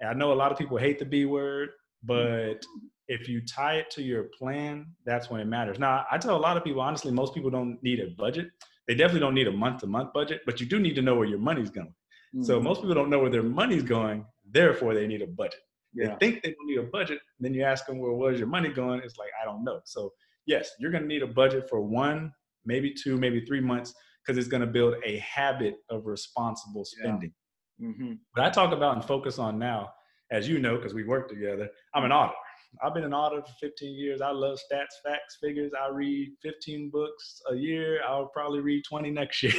[0.00, 1.70] And I know a lot of people hate the B word,
[2.02, 2.64] but
[3.08, 5.78] if you tie it to your plan, that's when it matters.
[5.78, 8.50] Now, I tell a lot of people, honestly, most people don't need a budget.
[8.88, 11.14] They definitely don't need a month to month budget, but you do need to know
[11.14, 11.94] where your money's going.
[12.34, 12.42] Mm-hmm.
[12.42, 15.60] So most people don't know where their money's going, therefore they need a budget.
[15.94, 16.08] Yeah.
[16.08, 18.68] They think they don't need a budget, then you ask them, well, where's your money
[18.68, 19.00] going?
[19.02, 19.80] It's like, I don't know.
[19.84, 20.12] So
[20.46, 22.32] yes, you're going to need a budget for one,
[22.64, 23.94] maybe two, maybe three months,
[24.26, 27.32] because it's going to build a habit of responsible spending.
[27.78, 27.88] Yeah.
[27.88, 28.12] Mm-hmm.
[28.34, 29.90] What I talk about and focus on now,
[30.30, 32.36] as you know, because we work together, I'm an auditor.
[32.82, 34.20] I've been an auditor for 15 years.
[34.20, 35.72] I love stats, facts, figures.
[35.80, 38.00] I read 15 books a year.
[38.06, 39.52] I'll probably read 20 next year.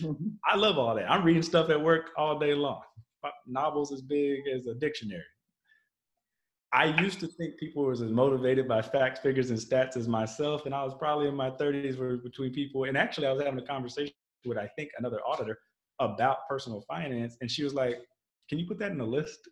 [0.00, 0.28] Mm-hmm.
[0.46, 1.10] I love all that.
[1.10, 2.80] I'm reading stuff at work all day long.
[3.46, 5.22] Novels as big as a dictionary.
[6.74, 10.64] I used to think people was as motivated by facts, figures, and stats as myself,
[10.64, 12.84] and I was probably in my 30s were between people.
[12.84, 14.14] And actually, I was having a conversation
[14.46, 15.58] with I think another auditor
[16.00, 17.98] about personal finance, and she was like,
[18.48, 19.48] "Can you put that in a list?"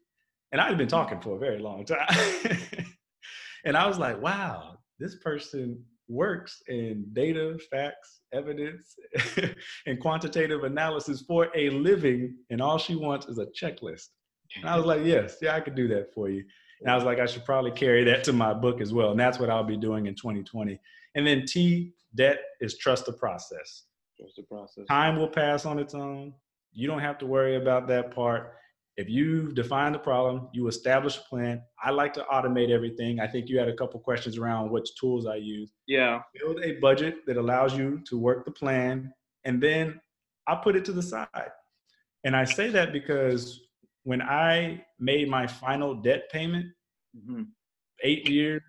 [0.53, 2.09] And I'd been talking for a very long time.
[3.65, 8.97] and I was like, wow, this person works in data, facts, evidence,
[9.87, 14.09] and quantitative analysis for a living, and all she wants is a checklist.
[14.57, 16.45] And I was like, yes, yeah, I could do that for you.
[16.81, 19.11] And I was like, I should probably carry that to my book as well.
[19.11, 20.79] And that's what I'll be doing in 2020.
[21.15, 23.85] And then T, debt is trust the process.
[24.19, 24.87] Trust the process.
[24.89, 26.33] Time will pass on its own.
[26.73, 28.55] You don't have to worry about that part.
[28.97, 31.63] If you define the problem, you establish a plan.
[31.83, 33.21] I like to automate everything.
[33.21, 35.73] I think you had a couple questions around which tools I use.
[35.87, 36.21] Yeah.
[36.39, 39.13] Build a budget that allows you to work the plan,
[39.45, 40.01] and then
[40.47, 41.51] I put it to the side.
[42.25, 43.61] And I say that because
[44.11, 46.67] when I made my final debt payment,
[47.17, 47.43] mm-hmm.
[48.03, 48.61] eight years,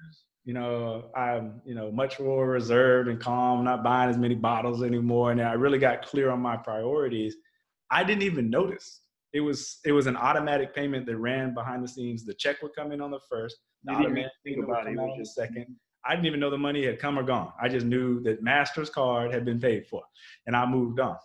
[0.44, 4.84] you know, I'm, you know, much more reserved and calm, not buying as many bottles
[4.84, 5.32] anymore.
[5.32, 7.38] And I really got clear on my priorities.
[7.90, 9.02] I didn't even notice
[9.34, 12.24] it was it was an automatic payment that ran behind the scenes.
[12.24, 13.56] The check would come in on the first.
[13.86, 15.76] The automatic payment would come out on the second.
[16.06, 17.52] I didn't even know the money had come or gone.
[17.60, 20.04] I just knew that Master's card had been paid for,
[20.46, 21.18] and I moved on.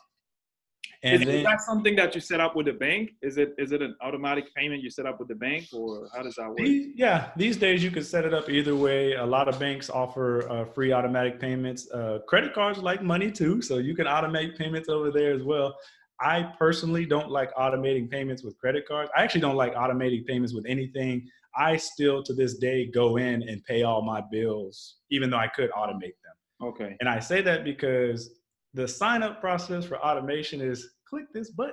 [1.03, 3.13] And is, then, that something that you set up with the bank?
[3.23, 6.23] Is it is it an automatic payment you set up with the bank, or how
[6.23, 6.59] does that work?
[6.59, 9.15] These, yeah, these days you can set it up either way.
[9.15, 11.91] A lot of banks offer uh, free automatic payments.
[11.91, 15.77] Uh, credit cards like money too, so you can automate payments over there as well.
[16.21, 19.11] I personally don't like automating payments with credit cards.
[19.15, 21.29] I actually don't like automating payments with anything.
[21.57, 25.49] I still to this day go in and pay all my bills, even though I
[25.49, 26.37] could automate them.
[26.63, 26.97] Okay.
[27.01, 28.31] And I say that because
[28.77, 31.73] the sign up process for automation is click this button.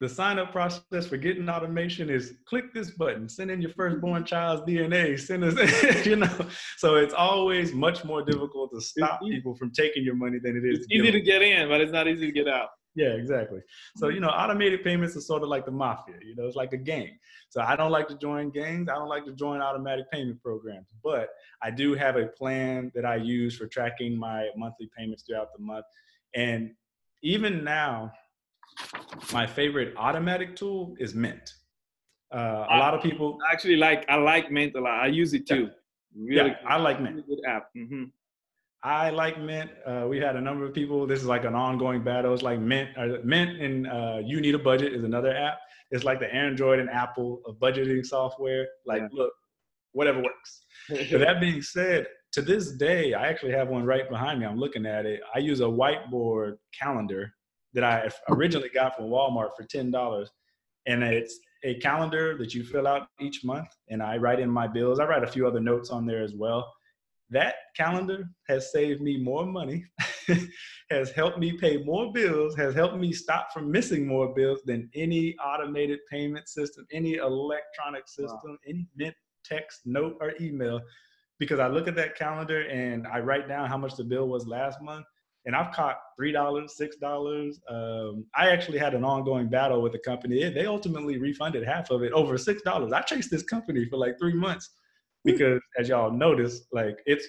[0.00, 4.24] The sign up process for getting automation is click this button, send in your firstborn
[4.26, 6.46] child's DNA, send us, you know.
[6.76, 10.68] So it's always much more difficult to stop people from taking your money than it
[10.68, 10.80] is.
[10.80, 12.68] It's easy to get in, but it's not easy to get out.
[12.96, 13.60] Yeah, exactly.
[13.96, 16.72] So, you know, automated payments are sort of like the mafia, you know, it's like
[16.72, 17.18] a gang.
[17.48, 18.88] So I don't like to join gangs.
[18.88, 21.30] I don't like to join automatic payment programs, but
[21.60, 25.62] I do have a plan that I use for tracking my monthly payments throughout the
[25.62, 25.86] month.
[26.34, 26.72] And
[27.22, 28.12] even now,
[29.32, 31.54] my favorite automatic tool is Mint.
[32.32, 35.00] Uh, a lot of people actually like, I like Mint a lot.
[35.00, 35.70] I use it too.
[36.16, 37.16] Really, yeah, I like Mint.
[37.16, 37.70] Really good app.
[37.76, 38.04] Mm-hmm.
[38.84, 39.70] I like Mint.
[39.86, 41.06] Uh, we had a number of people.
[41.06, 42.34] This is like an ongoing battle.
[42.34, 45.58] It's like Mint, uh, Mint, and uh, You Need a Budget is another app.
[45.90, 48.66] It's like the Android and Apple of budgeting software.
[48.84, 49.08] Like, yeah.
[49.10, 49.32] look,
[49.92, 50.66] whatever works.
[50.88, 54.46] but that being said, to this day, I actually have one right behind me.
[54.46, 55.20] I'm looking at it.
[55.34, 57.32] I use a whiteboard calendar
[57.72, 60.30] that I originally got from Walmart for ten dollars,
[60.86, 64.66] and it's a calendar that you fill out each month, and I write in my
[64.66, 65.00] bills.
[65.00, 66.70] I write a few other notes on there as well
[67.30, 69.84] that calendar has saved me more money,
[70.90, 74.90] has helped me pay more bills, has helped me stop from missing more bills than
[74.94, 78.56] any automated payment system, any electronic system, wow.
[78.68, 79.14] any mint
[79.44, 80.80] text, note, or email.
[81.38, 84.46] Because I look at that calendar and I write down how much the bill was
[84.46, 85.04] last month,
[85.46, 87.60] and I've caught three dollars, six dollars.
[87.68, 90.48] Um, I actually had an ongoing battle with the company.
[90.50, 92.92] They ultimately refunded half of it over six dollars.
[92.92, 94.70] I chased this company for like three months
[95.24, 97.26] because as y'all notice, like it's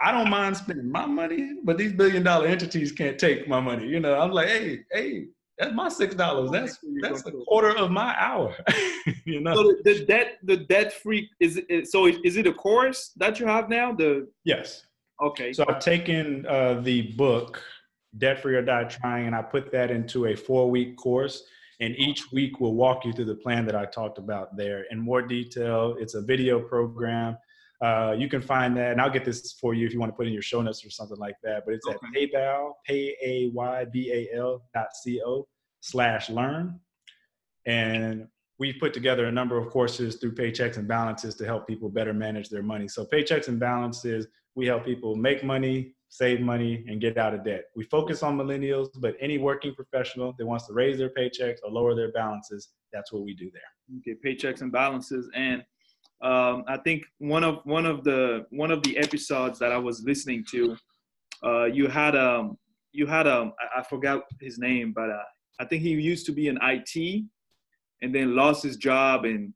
[0.00, 3.86] I don't mind spending my money, but these billion dollar entities can't take my money.
[3.86, 5.26] You know, I'm like, hey, hey,
[5.58, 6.50] that's my six dollars.
[6.50, 8.54] That's that's a quarter of my hour.
[9.24, 9.54] you know.
[9.54, 13.46] So the, debt, the debt free is it, so is it a course that you
[13.46, 13.92] have now?
[13.92, 14.84] The yes.
[15.22, 15.52] Okay.
[15.52, 17.62] So I've taken uh, the book
[18.18, 21.44] Debt Free or Die Trying, and I put that into a four week course
[21.80, 24.98] and each week we'll walk you through the plan that I talked about there in
[24.98, 25.96] more detail.
[25.98, 27.36] It's a video program.
[27.82, 30.16] Uh, you can find that, and I'll get this for you if you want to
[30.16, 31.64] put in your show notes or something like that.
[31.66, 31.96] But it's okay.
[31.96, 35.46] at paybal, pay a y b a l dot c o
[35.80, 36.80] slash learn,
[37.66, 38.26] and
[38.58, 42.14] we've put together a number of courses through Paychecks and Balances to help people better
[42.14, 42.86] manage their money.
[42.88, 47.44] So Paychecks and Balances, we help people make money, save money, and get out of
[47.44, 47.64] debt.
[47.74, 51.72] We focus on millennials, but any working professional that wants to raise their paychecks or
[51.72, 53.98] lower their balances, that's what we do there.
[53.98, 55.64] Okay, paychecks and balances, and
[56.22, 60.04] um, I think one of one of the one of the episodes that I was
[60.04, 60.76] listening to,
[61.42, 62.58] uh, you had um
[62.92, 66.46] you had um I forgot his name, but uh, I think he used to be
[66.46, 67.24] in IT,
[68.02, 69.52] and then lost his job and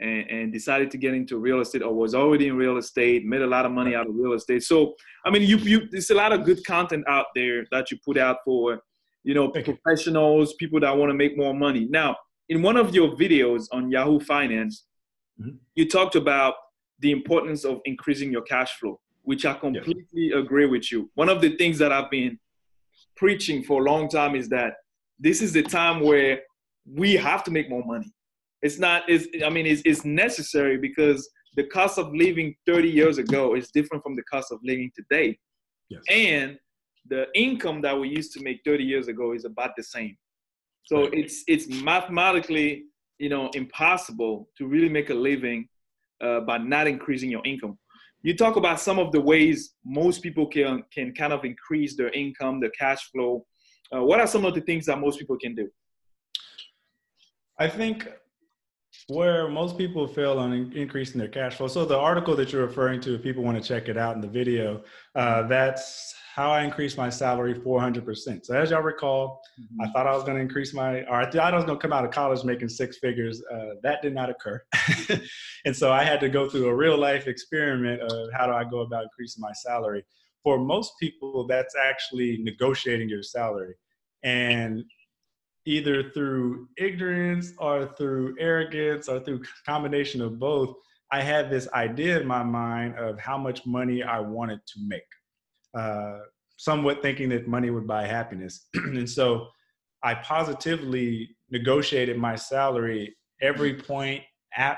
[0.00, 3.42] and, and, decided to get into real estate or was already in real estate, made
[3.42, 4.62] a lot of money out of real estate.
[4.62, 4.94] So,
[5.24, 8.18] I mean, you, you, there's a lot of good content out there that you put
[8.18, 8.80] out for,
[9.24, 10.56] you know, Thank professionals, you.
[10.58, 11.86] people that want to make more money.
[11.88, 12.16] Now,
[12.48, 14.84] in one of your videos on Yahoo Finance,
[15.40, 15.56] mm-hmm.
[15.74, 16.54] you talked about
[17.00, 21.10] the importance of increasing your cash flow, which I completely agree with you.
[21.14, 22.38] One of the things that I've been
[23.16, 24.74] preaching for a long time is that
[25.18, 26.40] this is the time where
[26.84, 28.12] we have to make more money
[28.62, 33.18] it's not it's i mean it's, it's necessary because the cost of living 30 years
[33.18, 35.38] ago is different from the cost of living today.
[35.88, 36.02] Yes.
[36.10, 36.58] and
[37.08, 40.16] the income that we used to make 30 years ago is about the same.
[40.82, 41.14] So right.
[41.14, 42.86] it's it's mathematically
[43.18, 45.68] you know impossible to really make a living
[46.20, 47.78] uh, by not increasing your income.
[48.22, 52.10] You talk about some of the ways most people can can kind of increase their
[52.10, 53.46] income their cash flow.
[53.94, 55.68] Uh, what are some of the things that most people can do?
[57.60, 58.08] I think
[59.08, 61.68] where most people fail on in- increasing their cash flow.
[61.68, 64.20] So the article that you're referring to, if people want to check it out in
[64.20, 64.82] the video,
[65.14, 68.44] uh, that's how I increased my salary 400%.
[68.44, 69.80] So as y'all recall, mm-hmm.
[69.80, 71.82] I thought I was going to increase my, or I thought I was going to
[71.82, 73.42] come out of college making six figures.
[73.50, 74.62] Uh, that did not occur.
[75.64, 78.64] and so I had to go through a real life experiment of how do I
[78.64, 80.04] go about increasing my salary.
[80.42, 83.74] For most people, that's actually negotiating your salary.
[84.22, 84.84] And
[85.66, 90.74] either through ignorance or through arrogance or through combination of both
[91.12, 95.02] i had this idea in my mind of how much money i wanted to make
[95.76, 96.18] uh,
[96.56, 98.68] somewhat thinking that money would buy happiness.
[98.74, 99.48] And so
[100.02, 104.22] i positively negotiated my salary every point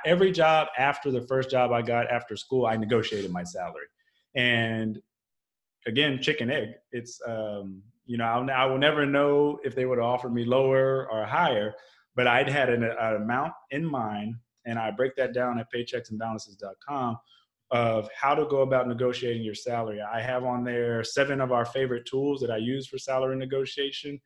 [0.05, 3.87] every job after the first job i got after school i negotiated my salary.
[4.35, 5.01] And
[5.87, 9.99] again chicken egg it's um, you know, I'll, I will never know if they would
[9.99, 11.75] have offered me lower or higher,
[12.17, 14.35] but I'd had an, an amount in mind,
[14.65, 17.19] and I break that down at paychecksandbalances.com
[17.71, 20.01] of how to go about negotiating your salary.
[20.01, 24.19] I have on there seven of our favorite tools that I use for salary negotiation.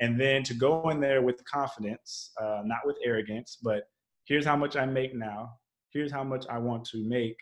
[0.00, 3.84] And then to go in there with confidence, uh, not with arrogance, but
[4.26, 5.54] here's how much I make now.
[5.94, 7.36] Here's how much I want to make.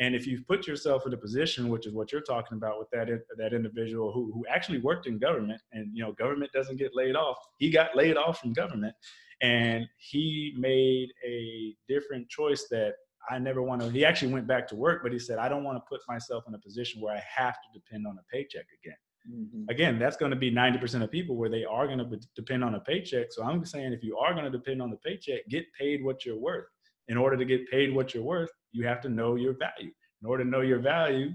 [0.00, 2.88] And if you put yourself in a position, which is what you're talking about with
[2.90, 6.94] that that individual who who actually worked in government, and you know, government doesn't get
[6.94, 7.38] laid off.
[7.58, 8.94] He got laid off from government,
[9.40, 12.94] and he made a different choice that
[13.28, 13.90] I never want to.
[13.90, 16.44] He actually went back to work, but he said, I don't want to put myself
[16.46, 18.96] in a position where I have to depend on a paycheck again.
[19.30, 19.64] Mm-hmm.
[19.68, 22.76] Again, that's going to be 90% of people where they are going to depend on
[22.76, 23.26] a paycheck.
[23.30, 26.24] So I'm saying if you are going to depend on the paycheck, get paid what
[26.24, 26.66] you're worth
[27.08, 29.92] in order to get paid what you're worth, you have to know your value.
[30.22, 31.30] In order to know your value,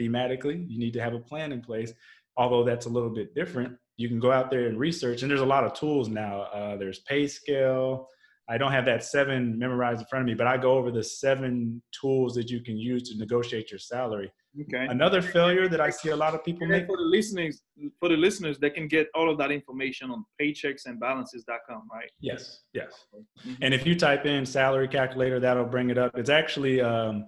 [0.00, 0.64] thematically.
[0.68, 1.92] You need to have a plan in place.
[2.36, 5.22] Although that's a little bit different, you can go out there and research.
[5.22, 6.42] And there's a lot of tools now.
[6.42, 8.06] Uh, there's PayScale.
[8.50, 11.04] I don't have that seven memorized in front of me, but I go over the
[11.04, 14.32] seven tools that you can use to negotiate your salary.
[14.62, 14.86] Okay.
[14.86, 16.86] Another failure that I see a lot of people make.
[16.86, 17.60] For the listeners,
[18.00, 22.10] for the listeners, they can get all of that information on paychecksandbalances.com, right?
[22.20, 23.04] Yes, yes.
[23.14, 23.54] Mm-hmm.
[23.60, 26.16] And if you type in salary calculator, that'll bring it up.
[26.16, 27.26] It's actually um,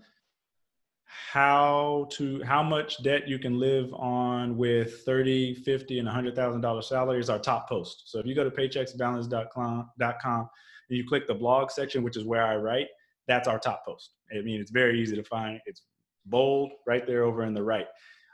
[1.05, 6.83] how to how much debt you can live on with 30 50 and 100000 dollar
[6.83, 10.49] salary is our top post so if you go to paychecksbalance.com
[10.91, 12.89] and you click the blog section which is where i write
[13.27, 15.83] that's our top post i mean it's very easy to find it's
[16.27, 17.87] bold right there over in the right.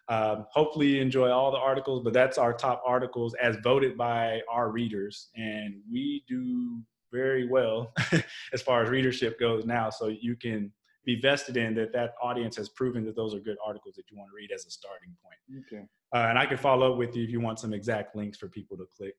[0.08, 4.40] Um, hopefully you enjoy all the articles, but that's our top articles as voted by
[4.48, 5.30] our readers.
[5.34, 6.80] And we do
[7.12, 7.92] very well
[8.52, 9.90] as far as readership goes now.
[9.90, 10.70] So you can
[11.04, 14.16] be vested in that that audience has proven that those are good articles that you
[14.16, 15.64] want to read as a starting point.
[15.66, 15.84] Okay.
[16.14, 18.48] Uh, and I can follow up with you if you want some exact links for
[18.48, 19.14] people to click.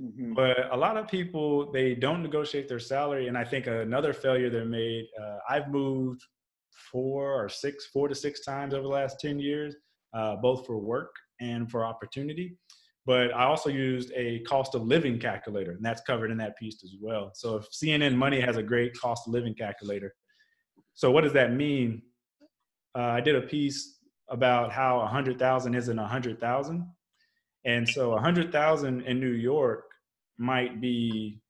[0.00, 0.32] Mm-hmm.
[0.32, 4.48] But a lot of people they don't negotiate their salary, and I think another failure
[4.48, 5.06] they made.
[5.20, 6.22] Uh, I've moved
[6.90, 9.74] four or six, four to six times over the last 10 years,
[10.14, 12.56] uh, both for work and for opportunity.
[13.04, 16.82] But I also used a cost of living calculator, and that's covered in that piece
[16.84, 17.32] as well.
[17.34, 20.14] So if CNN Money has a great cost of living calculator,
[20.94, 22.02] so what does that mean?
[22.96, 26.86] Uh, I did a piece about how 100,000 isn't 100,000.
[27.64, 29.89] And so 100,000 in New York
[30.40, 31.40] might be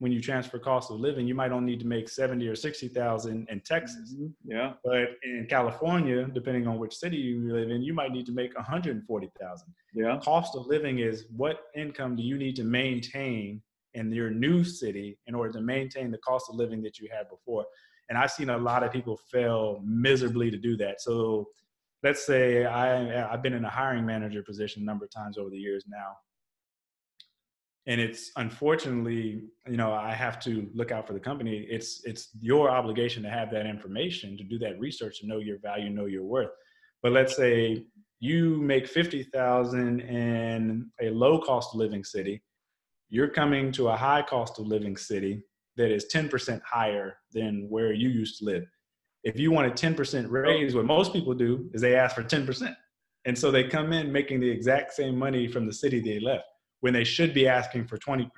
[0.00, 3.48] when you transfer cost of living, you might only need to make 70 or 60,000
[3.50, 4.14] in Texas.
[4.14, 4.28] Mm-hmm.
[4.44, 4.74] Yeah.
[4.84, 8.54] But in California, depending on which city you live in, you might need to make
[8.54, 9.74] 140,000.
[9.94, 10.20] Yeah.
[10.22, 13.60] Cost of living is what income do you need to maintain
[13.94, 17.28] in your new city in order to maintain the cost of living that you had
[17.28, 17.66] before.
[18.08, 21.00] And I've seen a lot of people fail miserably to do that.
[21.00, 21.48] So
[22.04, 25.50] let's say I, I've been in a hiring manager position a number of times over
[25.50, 26.12] the years now
[27.88, 31.66] and it's unfortunately you know i have to look out for the company.
[31.68, 35.58] It's it's your obligation to have that information to do that research to know your
[35.58, 36.50] value know your worth.
[37.02, 37.84] But let's say
[38.20, 42.42] you make 50,000 in a low cost of living city
[43.10, 45.42] you're coming to a high cost of living city
[45.76, 48.64] that is 10% higher than where you used to live.
[49.24, 52.74] If you want a 10% raise what most people do is they ask for 10%
[53.24, 56.44] and so they come in making the exact same money from the city they left
[56.80, 58.28] when they should be asking for 20%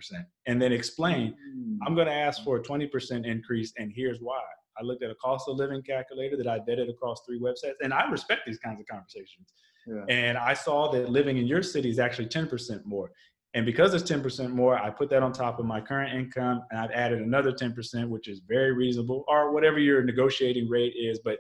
[0.47, 1.79] and then explain mm.
[1.87, 4.41] i'm going to ask for a 20% increase and here's why.
[4.79, 7.93] I looked at a cost of living calculator that i vetted across three websites and
[7.93, 9.53] i respect these kinds of conversations.
[9.87, 10.05] Yeah.
[10.09, 13.11] and i saw that living in your city is actually 10% more.
[13.53, 16.81] And because it's 10% more i put that on top of my current income and
[16.81, 21.39] i've added another 10% which is very reasonable or whatever your negotiating rate is but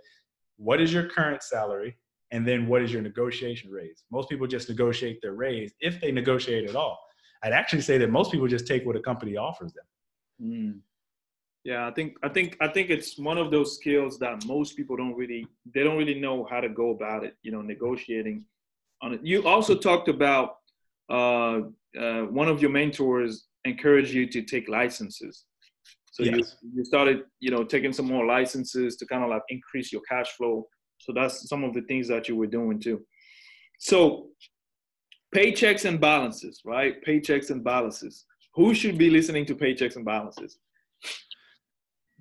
[0.57, 1.97] what is your current salary
[2.33, 4.05] and then what is your negotiation raise?
[4.11, 6.99] Most people just negotiate their raise if they negotiate at all.
[7.43, 9.85] I'd actually say that most people just take what a company offers them.
[10.43, 10.81] Mm.
[11.65, 14.97] Yeah, I think I think I think it's one of those skills that most people
[14.97, 17.37] don't really they don't really know how to go about it.
[17.43, 18.45] You know, negotiating
[19.03, 19.21] on it.
[19.23, 20.57] You also talked about
[21.11, 21.61] uh,
[21.99, 25.45] uh, one of your mentors encouraged you to take licenses.
[26.13, 26.57] So yes.
[26.63, 30.03] you, you started, you know, taking some more licenses to kind of like increase your
[30.09, 30.67] cash flow
[31.01, 33.01] so that's some of the things that you were doing too.
[33.79, 34.29] So
[35.35, 37.03] paychecks and balances, right?
[37.05, 38.27] Paychecks and balances.
[38.55, 40.59] Who should be listening to paychecks and balances?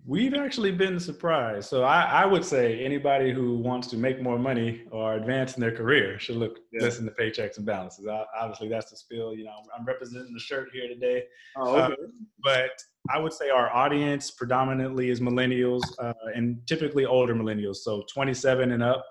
[0.05, 1.69] We've actually been surprised.
[1.69, 5.61] So I, I, would say anybody who wants to make more money or advance in
[5.61, 6.82] their career should look yeah.
[6.82, 8.07] listen to paychecks and balances.
[8.07, 9.36] I, obviously, that's the spill.
[9.36, 11.25] You know, I'm representing the shirt here today.
[11.57, 11.93] Oh, okay.
[11.93, 12.07] Uh,
[12.41, 12.71] but
[13.12, 18.72] I would say our audience predominantly is millennials uh, and typically older millennials, so 27
[18.72, 19.05] and up.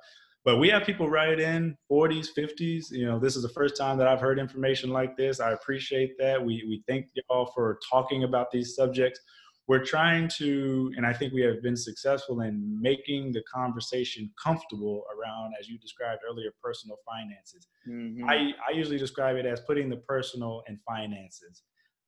[0.45, 2.91] But we have people write in 40s, 50s.
[2.91, 5.41] You know, this is the first time that I've heard information like this.
[5.41, 6.43] I appreciate that.
[6.43, 9.21] We we thank y'all for talking about these subjects
[9.69, 15.05] we're trying to, and I think we have been successful in making the conversation comfortable
[15.15, 17.69] around, as you described earlier, personal finances.
[17.87, 18.25] Mm-hmm.
[18.25, 21.65] I, I usually describe it as putting the personal and finances.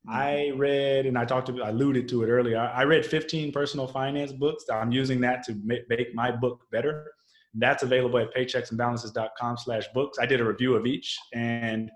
[0.08, 2.58] I read, and I talked to, I alluded to it earlier.
[2.58, 4.64] I read 15 personal finance books.
[4.72, 7.12] I'm using that to make my book better.
[7.54, 10.18] That's available at paychecksandbalances.com slash books.
[10.18, 11.18] I did a review of each.
[11.34, 11.90] And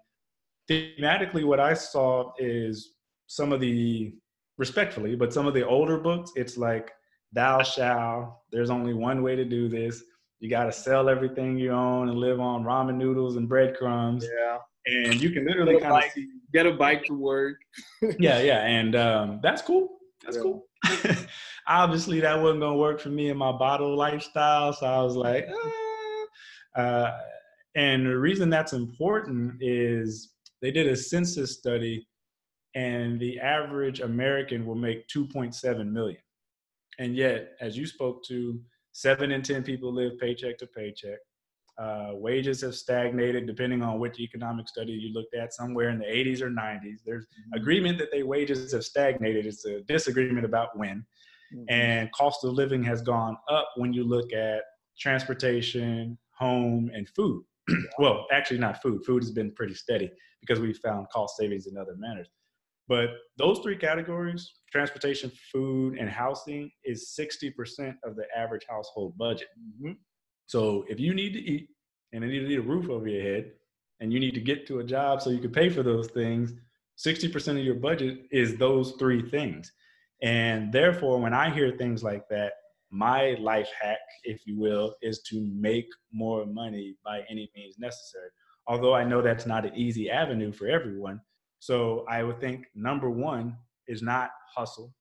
[0.68, 2.94] thematically, what I saw is
[3.26, 4.14] some of the
[4.58, 6.92] respectfully, but some of the older books, it's like
[7.32, 8.44] thou shall.
[8.52, 10.02] There's only one way to do this.
[10.40, 14.26] You got to sell everything you own and live on ramen noodles and breadcrumbs.
[14.38, 14.58] Yeah.
[14.86, 17.56] And you can literally kind of see, get a bike to work.
[18.18, 19.98] yeah, yeah, and um, that's cool.
[20.22, 20.42] That's yeah.
[20.42, 20.66] cool.
[21.66, 25.48] Obviously, that wasn't gonna work for me in my bottle lifestyle, so I was like,
[26.76, 26.80] ah.
[26.80, 27.18] uh,
[27.74, 32.06] And the reason that's important is they did a census study
[32.74, 36.20] and the average American will make 2.7 million.
[36.98, 38.60] And yet, as you spoke to,
[38.92, 41.18] seven in 10 people live paycheck to paycheck.
[41.76, 46.04] Uh, wages have stagnated depending on which economic study you looked at, somewhere in the
[46.04, 46.98] 80s or 90s.
[47.04, 47.60] There's mm-hmm.
[47.60, 49.46] agreement that they wages have stagnated.
[49.46, 51.04] It's a disagreement about when.
[51.52, 51.64] Mm-hmm.
[51.68, 54.62] And cost of living has gone up when you look at
[54.98, 57.42] transportation, home, and food.
[57.98, 59.04] well, actually, not food.
[59.04, 60.10] Food has been pretty steady
[60.40, 62.28] because we found cost savings in other manners.
[62.86, 69.46] But those three categories transportation, food, and housing is 60% of the average household budget.
[69.58, 69.92] Mm-hmm.
[70.46, 71.68] So if you need to eat
[72.12, 73.52] and you need to need a roof over your head
[74.00, 76.52] and you need to get to a job so you can pay for those things,
[77.04, 79.72] 60% of your budget is those three things.
[80.22, 82.52] And therefore, when I hear things like that,
[82.90, 88.28] my life hack, if you will, is to make more money by any means necessary.
[88.66, 91.20] Although I know that's not an easy avenue for everyone.
[91.58, 93.56] So I would think number one
[93.88, 94.94] is not hustle.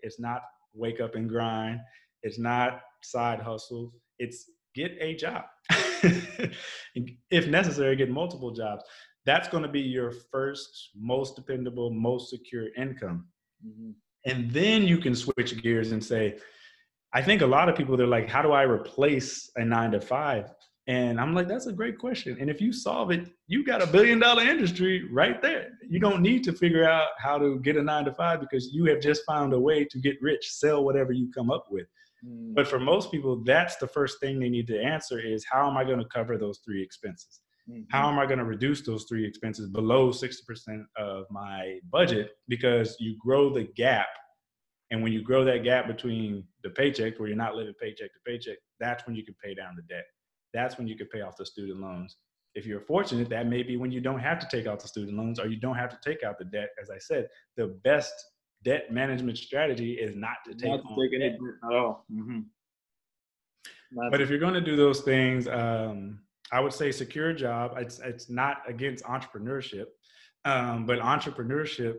[0.00, 0.42] It's not
[0.74, 1.80] wake up and grind.
[2.22, 3.92] It's not side hustle.
[4.18, 4.44] It's
[4.80, 5.44] get a job.
[7.30, 8.84] if necessary, get multiple jobs.
[9.26, 13.26] That's going to be your first, most dependable, most secure income.
[13.66, 13.90] Mm-hmm.
[14.26, 16.38] And then you can switch gears and say,
[17.12, 20.00] I think a lot of people, they're like, how do I replace a nine to
[20.00, 20.52] five?
[20.86, 22.36] And I'm like, that's a great question.
[22.40, 25.68] And if you solve it, you got a billion dollar industry right there.
[25.88, 28.86] You don't need to figure out how to get a nine to five because you
[28.86, 31.86] have just found a way to get rich, sell whatever you come up with.
[32.26, 32.54] Mm.
[32.54, 35.76] But for most people, that's the first thing they need to answer is how am
[35.76, 37.40] I going to cover those three expenses?
[37.68, 37.82] Mm-hmm.
[37.90, 42.32] How am I going to reduce those three expenses below 60% of my budget?
[42.48, 44.08] Because you grow the gap.
[44.90, 48.18] And when you grow that gap between the paycheck, where you're not living paycheck to
[48.26, 50.04] paycheck, that's when you can pay down the debt.
[50.52, 52.16] That's when you can pay off the student loans.
[52.56, 55.16] If you're fortunate, that may be when you don't have to take out the student
[55.16, 56.70] loans or you don't have to take out the debt.
[56.82, 58.12] As I said, the best
[58.64, 62.04] debt management strategy is not to take, not to take any debt at all.
[62.12, 62.40] Mm-hmm.
[64.10, 66.20] But if you're going to do those things, um,
[66.52, 67.74] I would say secure a job.
[67.76, 69.86] It's it's not against entrepreneurship,
[70.44, 71.96] um, but entrepreneurship,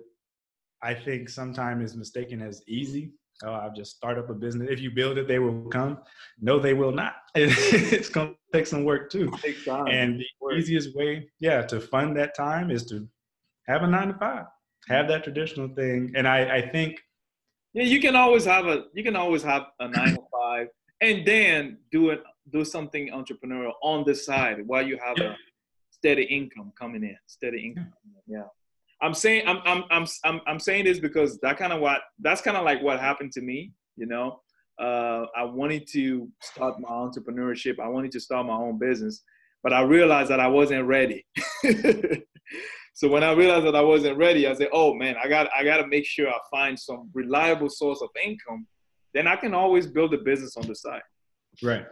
[0.81, 3.13] I think, sometimes is mistaken as easy.
[3.43, 4.69] Oh, I'll just start up a business.
[4.69, 5.97] If you build it, they will come.
[6.39, 7.15] No, they will not.
[7.35, 9.31] it's going to take some work too.
[9.87, 13.07] And the easiest way, yeah, to fund that time is to
[13.67, 14.45] have a nine to five
[14.87, 16.13] have that traditional thing.
[16.15, 16.99] And I, I think
[17.73, 20.67] yeah, you can always have a you can always have a nine to five
[20.99, 22.21] and then do it
[22.51, 25.31] do something entrepreneurial on the side while you have yeah.
[25.31, 25.35] a
[25.89, 27.17] steady income coming in.
[27.27, 27.93] Steady income.
[28.27, 28.43] Yeah.
[29.01, 32.41] I'm saying I'm I'm I'm I'm, I'm saying this because that kind of what that's
[32.41, 34.41] kind of like what happened to me, you know.
[34.79, 37.79] Uh, I wanted to start my entrepreneurship.
[37.79, 39.21] I wanted to start my own business,
[39.63, 41.25] but I realized that I wasn't ready.
[42.93, 45.63] So when I realized that I wasn't ready, I said, "Oh man, I got I
[45.63, 48.67] got to make sure I find some reliable source of income.
[49.13, 51.01] Then I can always build a business on the side."
[51.63, 51.85] Right.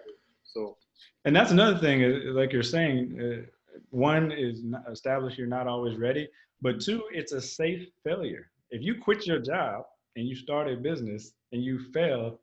[0.43, 0.77] So,
[1.25, 3.19] and that's another thing, uh, like you're saying.
[3.21, 3.45] Uh,
[3.91, 6.27] one is establish you're not always ready,
[6.61, 8.51] but two, it's a safe failure.
[8.71, 9.83] If you quit your job
[10.15, 12.39] and you start a business and you fail,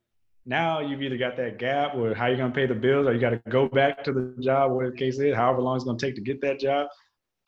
[0.46, 3.20] now you've either got that gap or how you're gonna pay the bills, or you
[3.20, 5.98] got to go back to the job, whatever the case is, however long it's gonna
[5.98, 6.88] take to get that job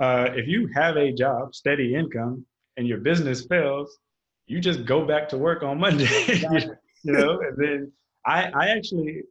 [0.00, 2.44] uh, if you have a job, steady income,
[2.76, 3.98] and your business fails,
[4.46, 6.08] you just go back to work on Monday.
[7.02, 7.92] you know, and then
[8.26, 9.22] I, I actually,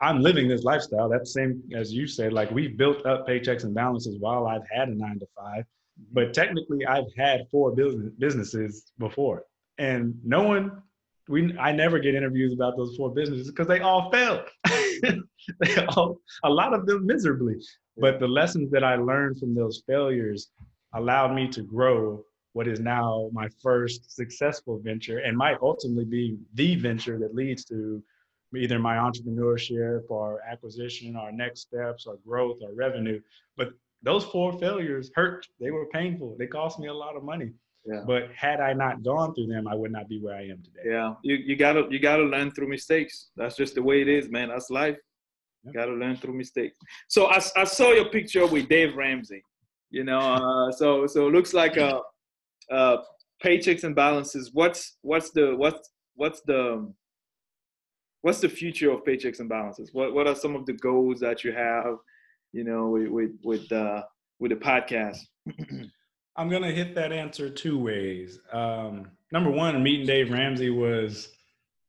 [0.00, 1.08] I'm living this lifestyle.
[1.08, 2.32] That's the same as you said.
[2.32, 6.04] Like we've built up paychecks and balances while I've had a nine to five, mm-hmm.
[6.12, 9.44] but technically I've had four business businesses before,
[9.78, 10.82] and no one.
[11.28, 14.48] We, I never get interviews about those four businesses because they all failed.
[15.60, 17.54] they all, a lot of them miserably.
[18.00, 20.50] But the lessons that I learned from those failures
[20.94, 26.36] allowed me to grow what is now my first successful venture and might ultimately be
[26.54, 28.02] the venture that leads to
[28.56, 33.20] either my entrepreneurship or acquisition or next steps or growth or revenue.
[33.56, 33.72] But
[34.02, 35.46] those four failures hurt.
[35.60, 36.36] They were painful.
[36.38, 37.52] They cost me a lot of money.
[37.84, 38.02] Yeah.
[38.06, 40.90] But had I not gone through them, I would not be where I am today.
[40.90, 43.30] Yeah, you, you gotta you gotta learn through mistakes.
[43.36, 44.48] That's just the way it is, man.
[44.48, 44.96] That's life.
[45.64, 45.74] Yep.
[45.74, 46.76] Got to learn through mistakes.
[47.08, 49.42] So I, I saw your picture with Dave Ramsey.
[49.90, 52.00] You know, uh, so so it looks like a,
[52.70, 52.98] a
[53.44, 54.50] paychecks and balances.
[54.52, 56.92] What's what's the what's what's the
[58.22, 59.90] what's the future of paychecks and balances?
[59.92, 61.96] What what are some of the goals that you have?
[62.52, 64.02] You know, with with with uh,
[64.38, 65.18] with the podcast.
[66.36, 68.38] I'm gonna hit that answer two ways.
[68.52, 71.32] Um, number one, meeting Dave Ramsey was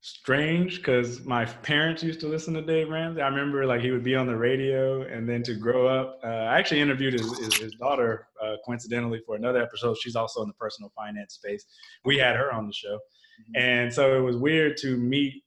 [0.02, 3.22] strange because my parents used to listen to Dave Ramsey.
[3.22, 6.28] I remember like he would be on the radio, and then to grow up, uh,
[6.28, 9.98] I actually interviewed his, his, his daughter uh, coincidentally for another episode.
[10.02, 11.66] She's also in the personal finance space.
[12.04, 13.62] We had her on the show, mm-hmm.
[13.62, 15.44] and so it was weird to meet.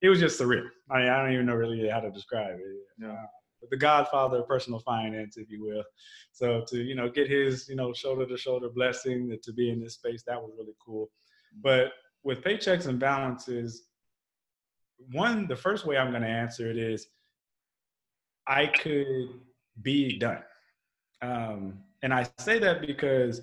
[0.00, 0.68] It was just surreal.
[0.90, 2.76] I mean, I don't even know really how to describe it.
[3.00, 3.12] Yeah.
[3.12, 3.26] Uh,
[3.70, 5.82] the godfather of personal finance, if you will.
[6.30, 9.80] So to you know get his you know shoulder to shoulder blessing to be in
[9.80, 11.06] this space, that was really cool.
[11.06, 11.62] Mm-hmm.
[11.62, 11.92] But
[12.22, 13.84] with paychecks and balances,
[15.12, 17.06] one, the first way I'm going to answer it is
[18.46, 19.40] I could
[19.82, 20.42] be done.
[21.22, 23.40] Um, and I say that because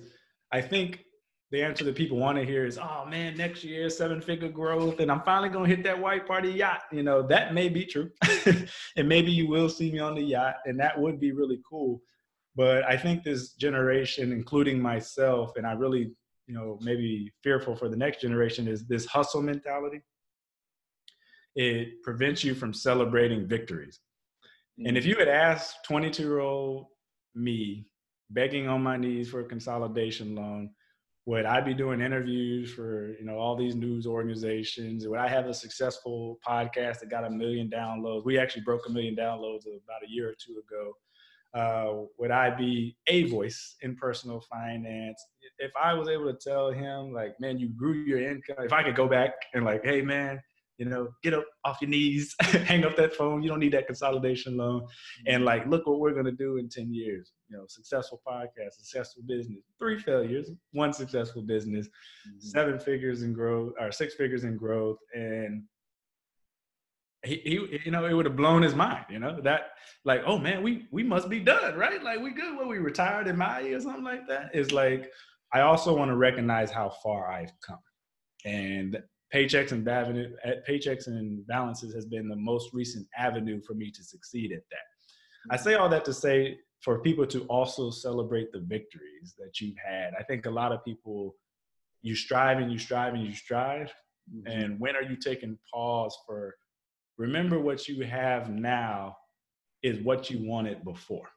[0.52, 1.04] I think
[1.52, 5.00] the answer that people want to hear is, oh man, next year, seven figure growth,
[5.00, 6.82] and I'm finally going to hit that white party yacht.
[6.92, 8.10] You know, that may be true.
[8.96, 12.02] and maybe you will see me on the yacht, and that would be really cool.
[12.56, 16.12] But I think this generation, including myself, and I really,
[16.48, 20.02] you know, maybe fearful for the next generation, is this hustle mentality
[21.56, 24.00] it prevents you from celebrating victories.
[24.80, 24.90] Mm-hmm.
[24.90, 26.88] And if you had asked 22 year old
[27.36, 27.88] me,
[28.30, 30.72] begging on my knees for a consolidation loan,
[31.26, 35.08] would I be doing interviews for you know all these news organizations?
[35.08, 38.26] Would I have a successful podcast that got a million downloads?
[38.26, 40.94] We actually broke a million downloads about a year or two ago.
[41.54, 45.24] Uh, would I be a voice in personal finance?
[45.60, 48.56] If I was able to tell him, like, man, you grew your income.
[48.60, 50.42] If I could go back and like, hey, man,
[50.84, 53.42] you know, get up off your knees, hang up that phone.
[53.42, 54.86] You don't need that consolidation loan.
[55.28, 55.46] And mm-hmm.
[55.46, 57.32] like, look what we're gonna do in 10 years.
[57.50, 62.40] You know, successful podcast, successful business, three failures, one successful business, mm-hmm.
[62.40, 64.98] seven figures in growth, or six figures in growth.
[65.14, 65.64] And
[67.24, 69.72] he, he, you know, it would have blown his mind, you know, that
[70.04, 72.04] like, oh man, we we must be done, right?
[72.04, 74.54] Like we good when we retired in May or something like that.
[74.54, 75.10] Is like
[75.54, 77.80] I also want to recognize how far I've come.
[78.44, 78.98] And
[79.34, 80.36] paychecks and avenue,
[80.68, 85.54] paychecks and balances has been the most recent avenue for me to succeed at that.
[85.54, 89.78] I say all that to say for people to also celebrate the victories that you've
[89.84, 90.14] had.
[90.20, 91.36] I think a lot of people,
[92.02, 93.94] you strive and you strive and you strive.
[94.34, 94.48] Mm-hmm.
[94.48, 96.56] And when are you taking pause for
[97.18, 99.18] remember what you have now
[99.82, 101.30] is what you wanted before.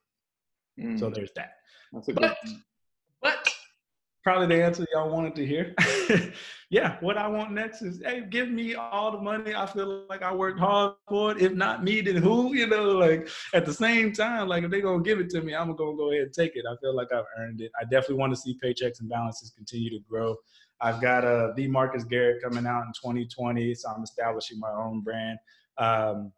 [0.81, 0.99] Mm.
[0.99, 1.55] So there's that.
[1.93, 2.39] That's but, but
[4.27, 5.73] probably the answer y'all wanted to hear.
[6.71, 9.55] yeah, what I want next is, hey, give me all the money.
[9.55, 11.41] I feel like I worked hard for it.
[11.41, 12.53] If not me, then who?
[12.57, 15.55] You know, like at the same time, like if they're gonna give it to me,
[15.55, 16.65] I'm gonna go ahead and take it.
[16.69, 17.71] I feel like I've earned it.
[17.81, 20.35] I definitely want to see paychecks and balances continue to grow.
[20.81, 25.03] I've got a the Marcus Garrett coming out in 2020, so I'm establishing my own
[25.03, 25.39] brand.
[25.79, 26.33] Um,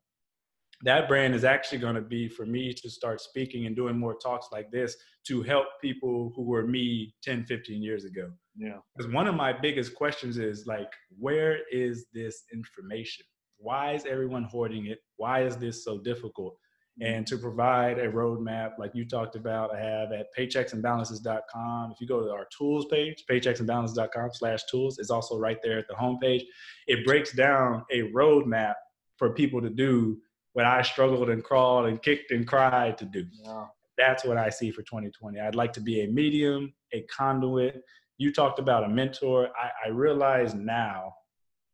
[0.82, 4.14] that brand is actually going to be for me to start speaking and doing more
[4.14, 8.30] talks like this to help people who were me 10 15 years ago.
[8.56, 8.78] Yeah.
[8.96, 13.26] Because one of my biggest questions is like where is this information?
[13.56, 14.98] Why is everyone hoarding it?
[15.16, 16.54] Why is this so difficult?
[17.00, 17.14] Mm-hmm.
[17.14, 22.06] And to provide a roadmap like you talked about i have at paychecksandbalances.com if you
[22.06, 26.42] go to our tools page paychecksandbalances.com slash tools it's also right there at the homepage.
[26.86, 28.74] It breaks down a roadmap
[29.16, 30.18] for people to do
[30.52, 33.24] what I struggled and crawled and kicked and cried to do.
[33.44, 33.66] Yeah.
[33.96, 35.40] That's what I see for 2020.
[35.40, 37.82] I'd like to be a medium, a conduit.
[38.16, 39.48] You talked about a mentor.
[39.60, 41.14] I, I realize now,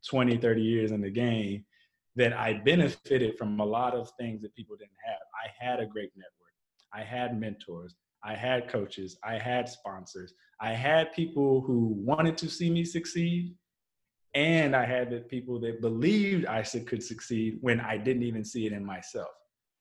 [0.09, 1.65] 20, 30 years in the game,
[2.17, 5.19] that I benefited from a lot of things that people didn't have.
[5.35, 6.53] I had a great network.
[6.93, 7.95] I had mentors.
[8.23, 9.19] I had coaches.
[9.25, 10.33] I had sponsors.
[10.61, 13.55] I had people who wanted to see me succeed
[14.35, 18.67] and I had the people that believed I could succeed when I didn't even see
[18.67, 19.31] it in myself.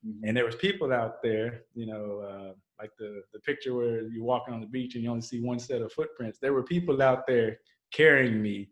[0.06, 0.28] Mm-hmm.
[0.28, 4.24] And there was people out there, you know, uh, like the the picture where you're
[4.24, 6.38] walking on the beach and you only see one set of footprints.
[6.40, 7.58] There were people out there
[7.92, 8.68] carrying me,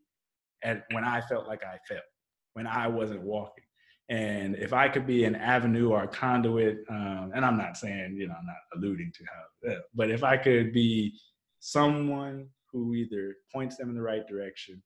[0.63, 2.05] at when I felt like I felt,
[2.53, 3.65] when I wasn't walking.
[4.09, 8.17] And if I could be an avenue or a conduit, um, and I'm not saying,
[8.19, 11.15] you know, I'm not alluding to how, but if I could be
[11.61, 14.83] someone who either points them in the right direction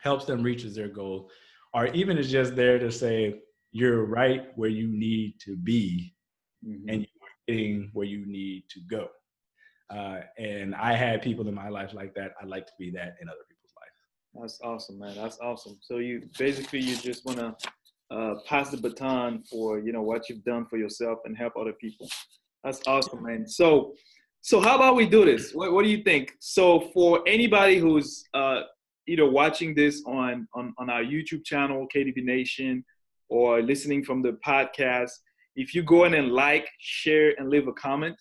[0.00, 1.30] helps them reaches their goal,
[1.74, 3.40] or even is just there to say
[3.72, 6.14] you're right where you need to be,
[6.66, 6.88] mm-hmm.
[6.88, 9.08] and you're getting where you need to go.
[9.90, 12.32] Uh, and I had people in my life like that.
[12.40, 14.42] I'd like to be that in other people's life.
[14.42, 15.14] That's awesome, man.
[15.16, 15.78] That's awesome.
[15.80, 17.56] So you basically you just want to
[18.10, 21.72] uh, pass the baton for you know what you've done for yourself and help other
[21.72, 22.08] people.
[22.64, 23.46] That's awesome, man.
[23.46, 23.94] So
[24.46, 25.52] so how about we do this?
[25.52, 26.32] What, what do you think?
[26.38, 28.60] So for anybody who's uh,
[29.08, 32.84] either watching this on, on, on our YouTube channel, KDB Nation,
[33.28, 35.12] or listening from the podcast,
[35.54, 38.16] if you go in and like, share, and leave a comment,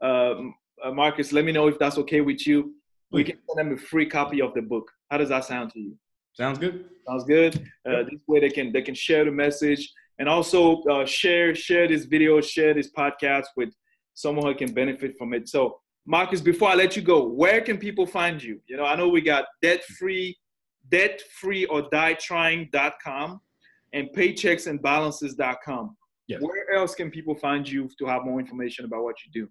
[0.00, 0.54] um,
[0.84, 2.74] uh, Marcus, let me know if that's okay with you.
[3.10, 4.90] We can send them a free copy of the book.
[5.10, 5.96] How does that sound to you?
[6.34, 6.84] Sounds good.
[7.06, 7.56] Sounds good.
[7.88, 11.88] Uh, this way they can they can share the message and also uh, share share
[11.88, 13.70] this video, share this podcast with
[14.14, 15.48] someone who can benefit from it.
[15.48, 18.62] So Marcus, before I let you go, where can people find you?
[18.66, 20.34] You know, I know we got debt free,
[20.88, 23.38] debt free or die trying.com
[23.92, 25.96] and paychecksandbalances.com.
[26.26, 26.40] Yes.
[26.40, 29.50] Where else can people find you to have more information about what you do?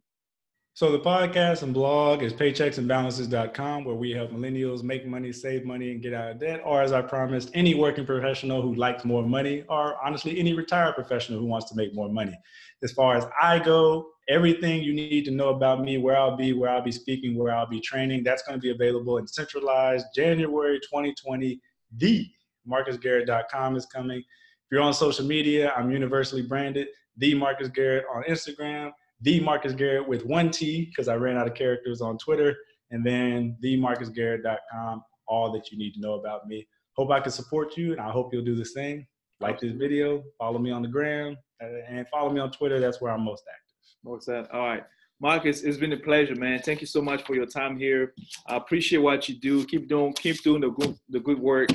[0.74, 5.91] So the podcast and blog is paychecksandbalances.com where we help millennials make money, save money,
[5.91, 6.62] and get out of debt.
[6.66, 10.95] Or as I promised, any working professional who likes more money, or honestly, any retired
[10.95, 12.36] professional who wants to make more money.
[12.82, 16.54] As far as I go, everything you need to know about me, where I'll be,
[16.54, 20.08] where I'll be speaking, where I'll be training, that's going to be available in centralized
[20.16, 21.60] January 2020.
[21.98, 22.30] The
[22.70, 24.20] marcusgarrett.com is coming.
[24.20, 26.88] If you're on social media, I'm universally branded.
[27.18, 31.48] The Marcus Garrett on Instagram the Marcus Garrett with one T because I ran out
[31.48, 32.56] of characters on Twitter,
[32.92, 36.68] and then themarcusgarrett.com, all that you need to know about me.
[36.94, 39.06] Hope I can support you, and I hope you'll do the same.
[39.40, 42.80] Like this video, follow me on the gram, and follow me on Twitter.
[42.80, 43.66] That's where I'm most active.
[44.04, 44.52] Most that.
[44.52, 44.84] All right.
[45.20, 46.60] Marcus, it's been a pleasure, man.
[46.60, 48.14] Thank you so much for your time here.
[48.46, 49.66] I appreciate what you do.
[49.66, 51.70] Keep doing, keep doing the good, the good work.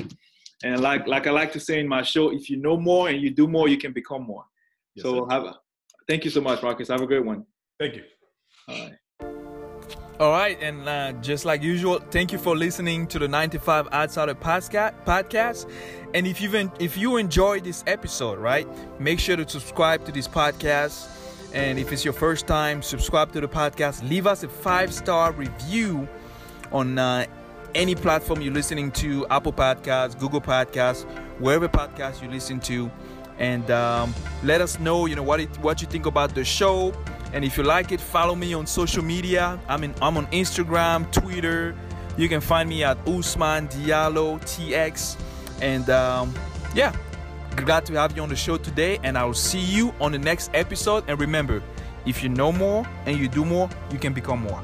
[0.63, 3.21] And like, like I like to say in my show, if you know more and
[3.21, 4.45] you do more, you can become more.
[4.95, 5.33] Yes, so sir.
[5.33, 5.55] have
[6.07, 6.87] Thank you so much, Marcus.
[6.89, 7.45] Have a great one.
[7.79, 8.03] Thank you.
[8.67, 8.93] All right.
[10.19, 14.35] All right, and uh, just like usual, thank you for listening to the 95 Outsider
[14.35, 14.93] podcast.
[15.05, 15.69] Podcast.
[16.13, 18.67] And if you if you enjoyed this episode, right,
[18.99, 21.07] make sure to subscribe to this podcast.
[21.53, 24.07] And if it's your first time, subscribe to the podcast.
[24.09, 26.07] Leave us a five star review
[26.71, 27.25] on uh,
[27.75, 31.05] any platform you're listening to: Apple Podcasts, Google Podcasts,
[31.39, 32.91] wherever podcast you listen to.
[33.37, 36.93] And um, let us know you know what it, what you think about the show.
[37.33, 39.59] And if you like it follow me on social media.
[39.67, 41.75] I'm in i'm on instagram twitter.
[42.15, 45.17] You can find me at usman diallo tx
[45.61, 46.33] and um,
[46.75, 46.95] yeah
[47.55, 50.51] glad to have you on the show today and i'll see you on the next
[50.53, 51.03] episode.
[51.07, 51.61] And remember
[52.05, 54.61] if you know more and you do more you can become more